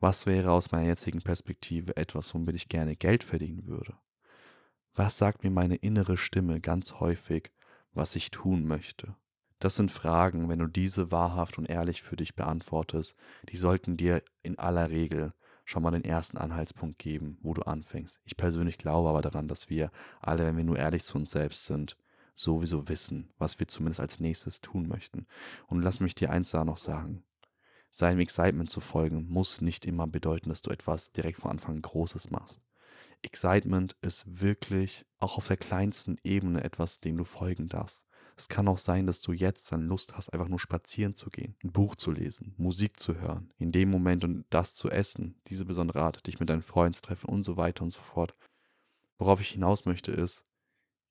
Was 0.00 0.26
wäre 0.26 0.50
aus 0.50 0.70
meiner 0.70 0.88
jetzigen 0.88 1.22
Perspektive 1.22 1.96
etwas, 1.96 2.34
womit 2.34 2.56
ich 2.56 2.68
gerne 2.68 2.94
Geld 2.94 3.24
verdienen 3.24 3.66
würde? 3.66 3.96
Was 4.92 5.16
sagt 5.16 5.44
mir 5.44 5.50
meine 5.50 5.76
innere 5.76 6.18
Stimme 6.18 6.60
ganz 6.60 6.94
häufig, 7.00 7.52
was 7.92 8.16
ich 8.16 8.30
tun 8.30 8.66
möchte? 8.66 9.16
Das 9.58 9.74
sind 9.74 9.90
Fragen, 9.90 10.48
wenn 10.48 10.58
du 10.58 10.66
diese 10.66 11.10
wahrhaft 11.10 11.56
und 11.58 11.70
ehrlich 11.70 12.02
für 12.02 12.16
dich 12.16 12.36
beantwortest, 12.36 13.16
die 13.48 13.56
sollten 13.56 13.96
dir 13.96 14.22
in 14.42 14.58
aller 14.58 14.90
Regel 14.90 15.32
schon 15.64 15.82
mal 15.82 15.90
den 15.90 16.04
ersten 16.04 16.38
Anhaltspunkt 16.38 16.98
geben, 16.98 17.38
wo 17.42 17.54
du 17.54 17.62
anfängst. 17.62 18.20
Ich 18.24 18.36
persönlich 18.36 18.78
glaube 18.78 19.08
aber 19.08 19.22
daran, 19.22 19.48
dass 19.48 19.68
wir 19.70 19.90
alle, 20.20 20.44
wenn 20.44 20.56
wir 20.56 20.64
nur 20.64 20.78
ehrlich 20.78 21.02
zu 21.02 21.18
uns 21.18 21.30
selbst 21.30 21.64
sind, 21.64 21.96
sowieso 22.34 22.88
wissen, 22.88 23.32
was 23.38 23.58
wir 23.58 23.66
zumindest 23.66 24.00
als 24.00 24.20
nächstes 24.20 24.60
tun 24.60 24.86
möchten. 24.86 25.26
Und 25.66 25.82
lass 25.82 26.00
mich 26.00 26.14
dir 26.14 26.30
eins 26.30 26.50
da 26.50 26.64
noch 26.64 26.76
sagen. 26.76 27.24
Seinem 27.90 28.20
Excitement 28.20 28.70
zu 28.70 28.80
folgen, 28.80 29.26
muss 29.26 29.62
nicht 29.62 29.86
immer 29.86 30.06
bedeuten, 30.06 30.50
dass 30.50 30.60
du 30.60 30.70
etwas 30.70 31.12
direkt 31.12 31.38
von 31.38 31.50
Anfang 31.50 31.80
Großes 31.80 32.30
machst. 32.30 32.60
Excitement 33.22 33.96
ist 34.02 34.24
wirklich 34.40 35.06
auch 35.18 35.38
auf 35.38 35.48
der 35.48 35.56
kleinsten 35.56 36.18
Ebene 36.22 36.62
etwas, 36.62 37.00
dem 37.00 37.16
du 37.16 37.24
folgen 37.24 37.68
darfst. 37.68 38.05
Es 38.38 38.48
kann 38.48 38.68
auch 38.68 38.78
sein, 38.78 39.06
dass 39.06 39.22
du 39.22 39.32
jetzt 39.32 39.72
dann 39.72 39.88
Lust 39.88 40.16
hast, 40.16 40.32
einfach 40.32 40.48
nur 40.48 40.60
spazieren 40.60 41.14
zu 41.14 41.30
gehen, 41.30 41.56
ein 41.64 41.72
Buch 41.72 41.96
zu 41.96 42.12
lesen, 42.12 42.54
Musik 42.58 43.00
zu 43.00 43.18
hören, 43.18 43.50
in 43.58 43.72
dem 43.72 43.90
Moment 43.90 44.24
und 44.24 44.44
das 44.50 44.74
zu 44.74 44.90
essen, 44.90 45.40
diese 45.46 45.64
besondere 45.64 46.02
Art, 46.02 46.26
dich 46.26 46.38
mit 46.38 46.50
deinen 46.50 46.62
Freunden 46.62 46.94
zu 46.94 47.02
treffen 47.02 47.30
und 47.30 47.44
so 47.44 47.56
weiter 47.56 47.82
und 47.82 47.90
so 47.90 48.00
fort. 48.00 48.34
Worauf 49.18 49.40
ich 49.40 49.48
hinaus 49.48 49.86
möchte 49.86 50.12
ist, 50.12 50.44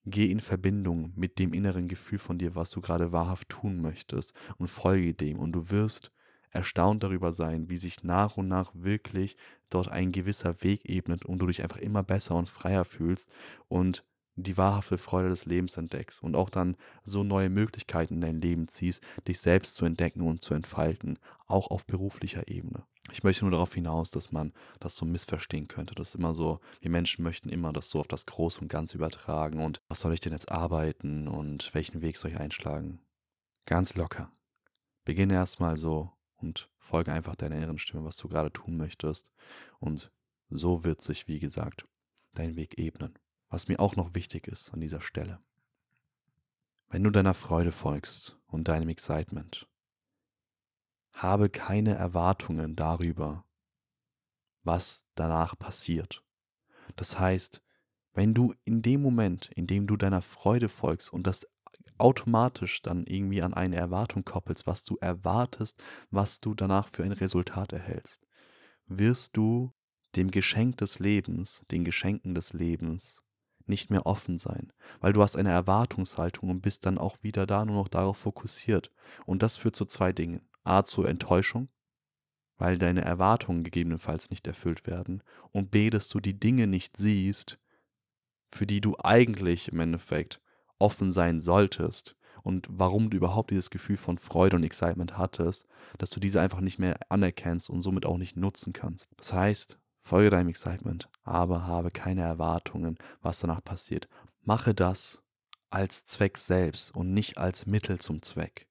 geh 0.05 0.29
in 0.29 0.39
Verbindung 0.39 1.13
mit 1.15 1.39
dem 1.39 1.53
inneren 1.53 1.87
Gefühl 1.87 2.19
von 2.19 2.37
dir, 2.37 2.53
was 2.53 2.69
du 2.69 2.79
gerade 2.79 3.11
wahrhaft 3.11 3.49
tun 3.49 3.81
möchtest 3.81 4.33
und 4.57 4.67
folge 4.67 5.15
dem 5.15 5.39
und 5.39 5.51
du 5.51 5.71
wirst 5.71 6.11
erstaunt 6.51 7.03
darüber 7.03 7.33
sein, 7.33 7.69
wie 7.69 7.77
sich 7.77 8.03
nach 8.03 8.37
und 8.37 8.47
nach 8.47 8.71
wirklich 8.73 9.35
dort 9.69 9.89
ein 9.89 10.11
gewisser 10.11 10.63
Weg 10.63 10.87
ebnet 10.87 11.25
und 11.25 11.39
du 11.39 11.47
dich 11.47 11.63
einfach 11.63 11.77
immer 11.77 12.03
besser 12.03 12.35
und 12.35 12.47
freier 12.47 12.85
fühlst 12.85 13.29
und 13.67 14.05
die 14.35 14.57
wahrhafte 14.57 14.97
Freude 14.97 15.29
des 15.29 15.45
Lebens 15.45 15.77
entdeckst 15.77 16.21
und 16.21 16.35
auch 16.35 16.49
dann 16.49 16.75
so 17.03 17.23
neue 17.23 17.49
Möglichkeiten 17.49 18.15
in 18.15 18.21
dein 18.21 18.41
Leben 18.41 18.67
ziehst, 18.67 19.01
dich 19.27 19.39
selbst 19.39 19.75
zu 19.75 19.85
entdecken 19.85 20.21
und 20.21 20.41
zu 20.41 20.53
entfalten, 20.53 21.19
auch 21.47 21.71
auf 21.71 21.85
beruflicher 21.85 22.47
Ebene. 22.47 22.85
Ich 23.11 23.23
möchte 23.23 23.45
nur 23.45 23.51
darauf 23.51 23.73
hinaus, 23.73 24.09
dass 24.09 24.31
man 24.31 24.51
das 24.79 24.95
so 24.95 25.05
missverstehen 25.05 25.67
könnte. 25.67 25.93
Das 25.95 26.09
ist 26.09 26.15
immer 26.15 26.33
so, 26.33 26.59
wir 26.81 26.89
Menschen 26.89 27.23
möchten 27.23 27.49
immer 27.49 27.71
das 27.71 27.89
so 27.89 27.99
auf 27.99 28.07
das 28.07 28.25
Große 28.25 28.59
und 28.61 28.67
Ganze 28.67 28.97
übertragen 28.97 29.63
und 29.63 29.81
was 29.87 29.99
soll 29.99 30.13
ich 30.13 30.19
denn 30.19 30.33
jetzt 30.33 30.51
arbeiten 30.51 31.27
und 31.27 31.73
welchen 31.73 32.01
Weg 32.01 32.17
soll 32.17 32.31
ich 32.31 32.39
einschlagen? 32.39 32.99
Ganz 33.65 33.95
locker. 33.95 34.31
Beginne 35.05 35.35
erstmal 35.35 35.77
so 35.77 36.11
und 36.37 36.69
folge 36.77 37.13
einfach 37.13 37.35
deiner 37.35 37.55
inneren 37.55 37.77
Stimme, 37.77 38.03
was 38.03 38.17
du 38.17 38.27
gerade 38.27 38.51
tun 38.51 38.75
möchtest. 38.75 39.31
Und 39.79 40.11
so 40.49 40.83
wird 40.83 41.01
sich, 41.01 41.27
wie 41.27 41.39
gesagt, 41.39 41.85
dein 42.33 42.55
Weg 42.55 42.77
ebnen. 42.77 43.17
Was 43.55 43.69
mir 43.69 43.79
auch 43.79 43.95
noch 43.95 44.13
wichtig 44.15 44.49
ist 44.49 44.73
an 44.73 44.81
dieser 44.81 44.99
Stelle. 44.99 45.39
Wenn 46.89 47.05
du 47.05 47.09
deiner 47.09 47.33
Freude 47.33 47.71
folgst 47.71 48.37
und 48.47 48.67
deinem 48.67 48.89
Excitement, 48.89 49.65
habe 51.13 51.47
keine 51.47 51.95
Erwartungen 51.95 52.75
darüber, 52.75 53.45
was 54.63 55.05
danach 55.15 55.57
passiert. 55.57 56.21
Das 56.97 57.17
heißt, 57.17 57.61
wenn 58.11 58.33
du 58.33 58.53
in 58.65 58.81
dem 58.81 59.01
Moment, 59.01 59.51
in 59.55 59.67
dem 59.67 59.87
du 59.87 59.95
deiner 59.95 60.21
Freude 60.21 60.67
folgst 60.67 61.13
und 61.13 61.25
das 61.25 61.47
automatisch 61.97 62.81
dann 62.81 63.05
irgendwie 63.05 63.41
an 63.41 63.53
eine 63.53 63.77
Erwartung 63.77 64.25
koppelst, 64.25 64.67
was 64.67 64.83
du 64.83 64.97
erwartest, 64.99 65.81
was 66.09 66.41
du 66.41 66.55
danach 66.55 66.89
für 66.89 67.05
ein 67.05 67.13
Resultat 67.13 67.71
erhältst, 67.71 68.27
wirst 68.87 69.37
du 69.37 69.73
dem 70.17 70.29
Geschenk 70.29 70.75
des 70.79 70.99
Lebens, 70.99 71.63
den 71.71 71.85
Geschenken 71.85 72.35
des 72.35 72.51
Lebens 72.51 73.21
nicht 73.67 73.89
mehr 73.89 74.05
offen 74.05 74.37
sein, 74.37 74.71
weil 74.99 75.13
du 75.13 75.21
hast 75.21 75.35
eine 75.35 75.51
Erwartungshaltung 75.51 76.49
und 76.49 76.61
bist 76.61 76.85
dann 76.85 76.97
auch 76.97 77.17
wieder 77.21 77.45
da 77.45 77.65
nur 77.65 77.75
noch 77.75 77.87
darauf 77.87 78.17
fokussiert. 78.17 78.91
Und 79.25 79.43
das 79.43 79.57
führt 79.57 79.75
zu 79.75 79.85
zwei 79.85 80.13
Dingen. 80.13 80.41
A 80.63 80.83
zur 80.83 81.07
Enttäuschung, 81.07 81.69
weil 82.57 82.77
deine 82.77 83.01
Erwartungen 83.01 83.63
gegebenenfalls 83.63 84.31
nicht 84.31 84.47
erfüllt 84.47 84.87
werden 84.87 85.21
und 85.51 85.69
B, 85.69 85.89
dass 85.89 86.07
du 86.07 86.19
die 86.19 86.39
Dinge 86.39 86.65
nicht 86.65 86.97
siehst, 86.97 87.59
für 88.49 88.65
die 88.65 88.81
du 88.81 88.95
eigentlich 89.03 89.71
im 89.71 89.79
Endeffekt 89.79 90.41
offen 90.79 91.11
sein 91.11 91.39
solltest 91.39 92.15
und 92.43 92.67
warum 92.69 93.09
du 93.09 93.17
überhaupt 93.17 93.51
dieses 93.51 93.69
Gefühl 93.69 93.97
von 93.97 94.17
Freude 94.17 94.55
und 94.55 94.63
Excitement 94.63 95.17
hattest, 95.17 95.67
dass 95.97 96.09
du 96.09 96.19
diese 96.19 96.41
einfach 96.41 96.61
nicht 96.61 96.79
mehr 96.79 96.97
anerkennst 97.09 97.69
und 97.69 97.81
somit 97.81 98.05
auch 98.05 98.17
nicht 98.17 98.37
nutzen 98.37 98.73
kannst. 98.73 99.09
Das 99.17 99.33
heißt, 99.33 99.79
folge 100.05 100.29
deinem 100.29 100.49
Excitement, 100.49 101.09
aber 101.23 101.65
habe 101.65 101.89
keine 101.89 102.21
Erwartungen, 102.21 102.97
was 103.21 103.39
danach 103.39 103.63
passiert. 103.63 104.07
Mache 104.43 104.75
das 104.75 105.23
als 105.71 106.05
Zweck 106.05 106.37
selbst 106.37 106.95
und 106.95 107.13
nicht 107.13 107.37
als 107.39 107.65
Mittel 107.65 107.99
zum 107.99 108.21
Zweck. 108.21 108.67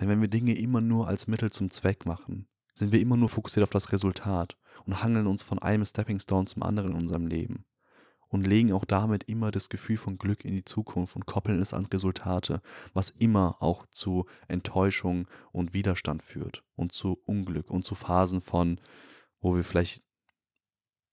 Denn 0.00 0.08
wenn 0.08 0.20
wir 0.20 0.28
Dinge 0.28 0.56
immer 0.56 0.80
nur 0.80 1.08
als 1.08 1.26
Mittel 1.26 1.50
zum 1.50 1.70
Zweck 1.70 2.06
machen, 2.06 2.48
sind 2.74 2.92
wir 2.92 3.00
immer 3.00 3.16
nur 3.16 3.28
fokussiert 3.28 3.64
auf 3.64 3.70
das 3.70 3.92
Resultat 3.92 4.56
und 4.84 5.02
hangeln 5.02 5.26
uns 5.26 5.42
von 5.42 5.58
einem 5.58 5.84
Stepping 5.84 6.20
Stone 6.20 6.46
zum 6.46 6.62
anderen 6.62 6.92
in 6.92 6.98
unserem 6.98 7.26
Leben 7.26 7.66
und 8.28 8.46
legen 8.46 8.72
auch 8.72 8.84
damit 8.84 9.24
immer 9.24 9.50
das 9.50 9.68
Gefühl 9.68 9.96
von 9.96 10.18
Glück 10.18 10.44
in 10.44 10.52
die 10.52 10.64
Zukunft 10.64 11.16
und 11.16 11.26
koppeln 11.26 11.60
es 11.60 11.74
an 11.74 11.86
Resultate, 11.86 12.62
was 12.94 13.10
immer 13.10 13.56
auch 13.60 13.86
zu 13.90 14.26
Enttäuschung 14.46 15.26
und 15.50 15.74
Widerstand 15.74 16.22
führt 16.22 16.62
und 16.76 16.92
zu 16.92 17.18
Unglück 17.24 17.70
und 17.70 17.84
zu 17.84 17.96
Phasen 17.96 18.40
von, 18.40 18.80
wo 19.40 19.56
wir 19.56 19.64
vielleicht 19.64 20.05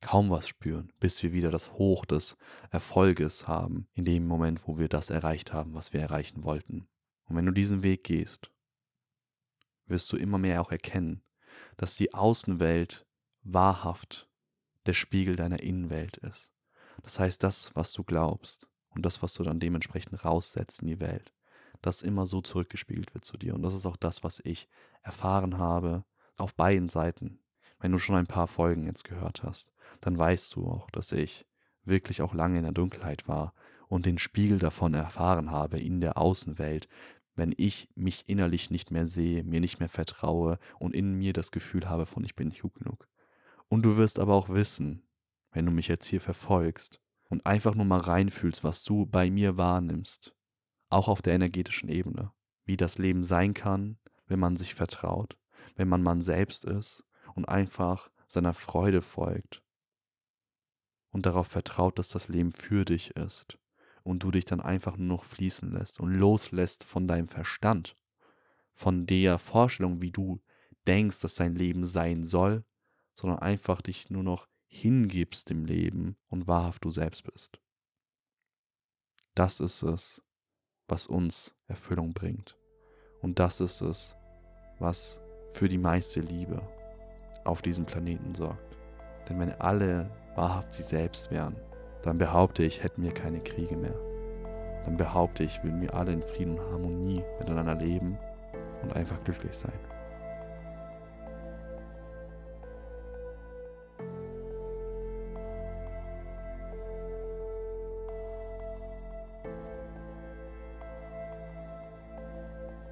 kaum 0.03 0.29
was 0.29 0.49
spüren, 0.49 0.91
bis 0.99 1.23
wir 1.23 1.31
wieder 1.31 1.49
das 1.49 1.71
Hoch 1.73 2.05
des 2.05 2.37
Erfolges 2.71 3.47
haben, 3.47 3.87
in 3.93 4.03
dem 4.03 4.27
Moment, 4.27 4.67
wo 4.67 4.77
wir 4.77 4.89
das 4.89 5.09
erreicht 5.09 5.53
haben, 5.53 5.73
was 5.73 5.93
wir 5.93 6.01
erreichen 6.01 6.43
wollten. 6.43 6.87
Und 7.25 7.37
wenn 7.37 7.45
du 7.45 7.53
diesen 7.53 7.83
Weg 7.83 8.03
gehst, 8.03 8.51
wirst 9.85 10.11
du 10.11 10.17
immer 10.17 10.37
mehr 10.37 10.61
auch 10.61 10.71
erkennen, 10.71 11.23
dass 11.77 11.95
die 11.95 12.13
Außenwelt 12.13 13.05
wahrhaft 13.43 14.29
der 14.85 14.93
Spiegel 14.93 15.37
deiner 15.37 15.61
Innenwelt 15.61 16.17
ist. 16.17 16.51
Das 17.01 17.19
heißt, 17.19 17.41
das, 17.41 17.73
was 17.73 17.93
du 17.93 18.03
glaubst 18.03 18.67
und 18.89 19.05
das, 19.05 19.21
was 19.21 19.33
du 19.33 19.43
dann 19.43 19.59
dementsprechend 19.59 20.23
raussetzt 20.25 20.81
in 20.81 20.87
die 20.89 20.99
Welt, 20.99 21.33
das 21.81 22.01
immer 22.01 22.27
so 22.27 22.41
zurückgespiegelt 22.41 23.13
wird 23.13 23.23
zu 23.23 23.37
dir. 23.37 23.55
Und 23.55 23.61
das 23.61 23.73
ist 23.73 23.85
auch 23.85 23.97
das, 23.97 24.23
was 24.23 24.41
ich 24.43 24.67
erfahren 25.01 25.57
habe 25.57 26.03
auf 26.37 26.53
beiden 26.55 26.89
Seiten. 26.89 27.39
Wenn 27.83 27.91
du 27.91 27.99
schon 27.99 28.15
ein 28.15 28.27
paar 28.27 28.47
Folgen 28.47 28.85
jetzt 28.85 29.03
gehört 29.03 29.43
hast, 29.43 29.73
dann 29.99 30.17
weißt 30.17 30.55
du 30.55 30.67
auch, 30.69 30.89
dass 30.91 31.11
ich 31.11 31.45
wirklich 31.83 32.21
auch 32.21 32.33
lange 32.33 32.57
in 32.59 32.63
der 32.63 32.71
Dunkelheit 32.71 33.27
war 33.27 33.53
und 33.89 34.05
den 34.05 34.17
Spiegel 34.17 34.57
davon 34.57 34.93
erfahren 34.93 35.51
habe 35.51 35.81
in 35.81 35.99
der 35.99 36.17
Außenwelt, 36.17 36.87
wenn 37.35 37.53
ich 37.57 37.89
mich 37.93 38.23
innerlich 38.29 38.71
nicht 38.71 38.91
mehr 38.91 39.05
sehe, 39.05 39.43
mir 39.43 39.59
nicht 39.59 39.81
mehr 39.81 39.89
vertraue 39.89 40.59
und 40.79 40.95
in 40.95 41.15
mir 41.15 41.33
das 41.33 41.51
Gefühl 41.51 41.89
habe 41.89 42.05
von 42.05 42.23
ich 42.23 42.37
bin 42.37 42.47
nicht 42.47 42.61
gut 42.61 42.75
genug. 42.75 43.09
Und 43.67 43.83
du 43.83 43.97
wirst 43.97 44.17
aber 44.17 44.33
auch 44.33 44.47
wissen, 44.47 45.05
wenn 45.51 45.65
du 45.65 45.71
mich 45.73 45.89
jetzt 45.89 46.05
hier 46.05 46.21
verfolgst 46.21 47.01
und 47.27 47.45
einfach 47.45 47.75
nur 47.75 47.83
mal 47.83 47.99
reinfühlst, 47.99 48.63
was 48.63 48.85
du 48.85 49.05
bei 49.07 49.29
mir 49.29 49.57
wahrnimmst, 49.57 50.33
auch 50.89 51.09
auf 51.09 51.21
der 51.21 51.33
energetischen 51.33 51.89
Ebene, 51.89 52.31
wie 52.63 52.77
das 52.77 52.97
Leben 52.97 53.25
sein 53.25 53.53
kann, 53.53 53.97
wenn 54.25 54.39
man 54.39 54.55
sich 54.55 54.73
vertraut, 54.73 55.35
wenn 55.75 55.89
man 55.89 56.01
man 56.01 56.21
selbst 56.21 56.63
ist 56.63 57.03
und 57.35 57.45
einfach 57.45 58.09
seiner 58.27 58.53
Freude 58.53 59.01
folgt 59.01 59.63
und 61.11 61.25
darauf 61.25 61.47
vertraut, 61.47 61.99
dass 61.99 62.09
das 62.09 62.27
Leben 62.27 62.51
für 62.51 62.85
dich 62.85 63.11
ist 63.11 63.59
und 64.03 64.23
du 64.23 64.31
dich 64.31 64.45
dann 64.45 64.59
einfach 64.59 64.97
nur 64.97 65.17
noch 65.17 65.23
fließen 65.23 65.71
lässt 65.71 65.99
und 65.99 66.13
loslässt 66.13 66.83
von 66.83 67.07
deinem 67.07 67.27
Verstand, 67.27 67.95
von 68.73 69.05
der 69.05 69.39
Vorstellung, 69.39 70.01
wie 70.01 70.11
du 70.11 70.41
denkst, 70.87 71.21
dass 71.21 71.35
dein 71.35 71.55
Leben 71.55 71.85
sein 71.85 72.23
soll, 72.23 72.65
sondern 73.15 73.39
einfach 73.39 73.81
dich 73.81 74.09
nur 74.09 74.23
noch 74.23 74.47
hingibst 74.67 75.49
dem 75.49 75.65
Leben 75.65 76.17
und 76.27 76.47
wahrhaft 76.47 76.83
du 76.83 76.89
selbst 76.89 77.23
bist. 77.23 77.59
Das 79.35 79.59
ist 79.59 79.83
es, 79.83 80.21
was 80.87 81.07
uns 81.07 81.55
Erfüllung 81.67 82.13
bringt. 82.13 82.57
Und 83.21 83.39
das 83.39 83.61
ist 83.61 83.81
es, 83.81 84.15
was 84.79 85.21
für 85.53 85.69
die 85.69 85.77
meiste 85.77 86.19
Liebe 86.19 86.61
auf 87.43 87.61
diesem 87.61 87.85
Planeten 87.85 88.33
sorgt. 88.35 88.77
Denn 89.29 89.39
wenn 89.39 89.51
alle 89.53 90.09
wahrhaft 90.35 90.73
sie 90.73 90.83
selbst 90.83 91.31
wären, 91.31 91.55
dann 92.01 92.17
behaupte 92.17 92.63
ich, 92.63 92.83
hätten 92.83 93.03
wir 93.03 93.13
keine 93.13 93.39
Kriege 93.39 93.77
mehr. 93.77 93.95
Dann 94.85 94.97
behaupte 94.97 95.43
ich, 95.43 95.63
würden 95.63 95.81
wir 95.81 95.93
alle 95.93 96.11
in 96.11 96.23
Frieden 96.23 96.59
und 96.59 96.71
Harmonie 96.71 97.23
miteinander 97.39 97.75
leben 97.75 98.17
und 98.81 98.95
einfach 98.95 99.23
glücklich 99.23 99.53
sein. 99.53 99.71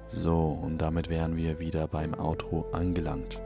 So, 0.06 0.58
und 0.62 0.78
damit 0.78 1.08
wären 1.08 1.36
wir 1.36 1.58
wieder 1.58 1.88
beim 1.88 2.14
Outro 2.14 2.66
angelangt. 2.72 3.40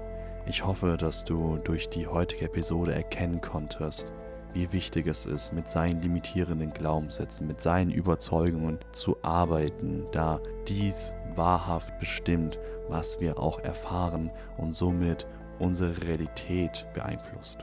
Ich 0.48 0.64
hoffe, 0.64 0.96
dass 0.96 1.24
du 1.24 1.58
durch 1.58 1.88
die 1.88 2.06
heutige 2.06 2.44
Episode 2.44 2.94
erkennen 2.94 3.40
konntest, 3.40 4.12
wie 4.54 4.72
wichtig 4.72 5.08
es 5.08 5.26
ist, 5.26 5.52
mit 5.52 5.66
seinen 5.66 6.00
limitierenden 6.00 6.72
Glaubenssätzen, 6.72 7.48
mit 7.48 7.60
seinen 7.60 7.90
Überzeugungen 7.90 8.78
zu 8.92 9.16
arbeiten, 9.22 10.06
da 10.12 10.40
dies 10.68 11.14
wahrhaft 11.34 11.98
bestimmt, 11.98 12.60
was 12.88 13.18
wir 13.20 13.40
auch 13.40 13.58
erfahren 13.58 14.30
und 14.56 14.76
somit 14.76 15.26
unsere 15.58 16.00
Realität 16.04 16.86
beeinflusst. 16.94 17.58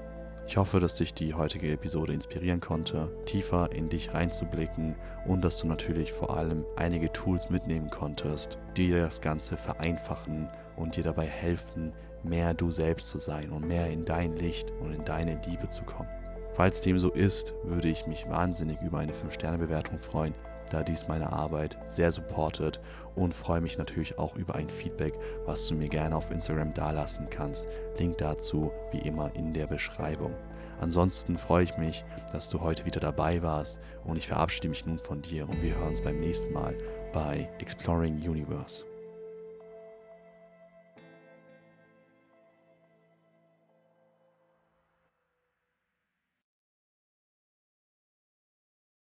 Ich 0.46 0.58
hoffe, 0.58 0.82
dass 0.82 0.96
dich 0.96 1.14
die 1.14 1.34
heutige 1.34 1.72
Episode 1.72 2.12
inspirieren 2.12 2.60
konnte, 2.60 3.10
tiefer 3.24 3.72
in 3.72 3.88
dich 3.88 4.14
reinzublicken 4.14 4.98
und 5.26 5.42
dass 5.42 5.58
du 5.58 5.68
natürlich 5.68 6.12
vor 6.12 6.36
allem 6.36 6.66
einige 6.76 7.12
Tools 7.14 7.50
mitnehmen 7.50 7.90
konntest, 7.90 8.58
die 8.76 8.88
dir 8.88 9.00
das 9.04 9.22
Ganze 9.22 9.56
vereinfachen 9.56 10.50
und 10.76 10.98
dir 10.98 11.04
dabei 11.04 11.26
helfen, 11.26 11.94
mehr 12.24 12.54
du 12.54 12.72
selbst 12.72 13.10
zu 13.10 13.18
sein 13.18 13.52
und 13.52 13.68
mehr 13.68 13.90
in 13.90 14.06
dein 14.06 14.36
Licht 14.36 14.72
und 14.80 14.94
in 14.94 15.06
deine 15.06 15.40
Liebe 15.46 15.70
zu 15.70 15.84
kommen. 15.84 16.10
Falls 16.54 16.82
dem 16.82 17.00
so 17.00 17.12
ist, 17.12 17.56
würde 17.64 17.88
ich 17.88 18.06
mich 18.06 18.30
wahnsinnig 18.30 18.80
über 18.82 19.00
eine 19.00 19.14
5-Sterne-Bewertung 19.14 20.00
freuen, 20.00 20.34
da 20.72 20.84
dies 20.84 21.08
meine 21.08 21.34
Arbeit 21.34 21.78
sehr 21.88 22.12
supportet 22.12 22.80
und 23.16 23.34
freue 23.34 23.62
mich 23.62 23.78
natürlich 23.78 24.18
auch 24.18 24.36
über 24.36 24.56
ein 24.56 24.70
Feedback, 24.70 25.14
was 25.46 25.68
du 25.68 25.76
mir 25.76 25.90
gerne 25.90 26.16
auf 26.16 26.32
Instagram 26.32 26.74
dalassen 26.74 27.28
kannst. 27.30 27.68
Link 27.98 28.18
dazu 28.18 28.72
wie 28.92 29.00
immer 29.00 29.36
in 29.36 29.54
der 29.54 29.68
Beschreibung. 29.68 30.34
Ansonsten 30.80 31.38
freue 31.38 31.64
ich 31.64 31.78
mich, 31.78 32.04
dass 32.32 32.50
du 32.50 32.62
heute 32.62 32.86
wieder 32.86 33.00
dabei 33.00 33.42
warst 33.42 33.80
und 34.04 34.18
ich 34.18 34.28
verabschiede 34.28 34.70
mich 34.70 34.86
nun 34.86 35.00
von 35.00 35.22
dir 35.22 35.48
und 35.48 35.62
wir 35.62 35.76
hören 35.76 35.90
uns 35.90 36.02
beim 36.02 36.20
nächsten 36.20 36.52
Mal 36.54 36.76
bei 37.14 37.50
Exploring 37.60 38.16
Universe. 38.16 38.86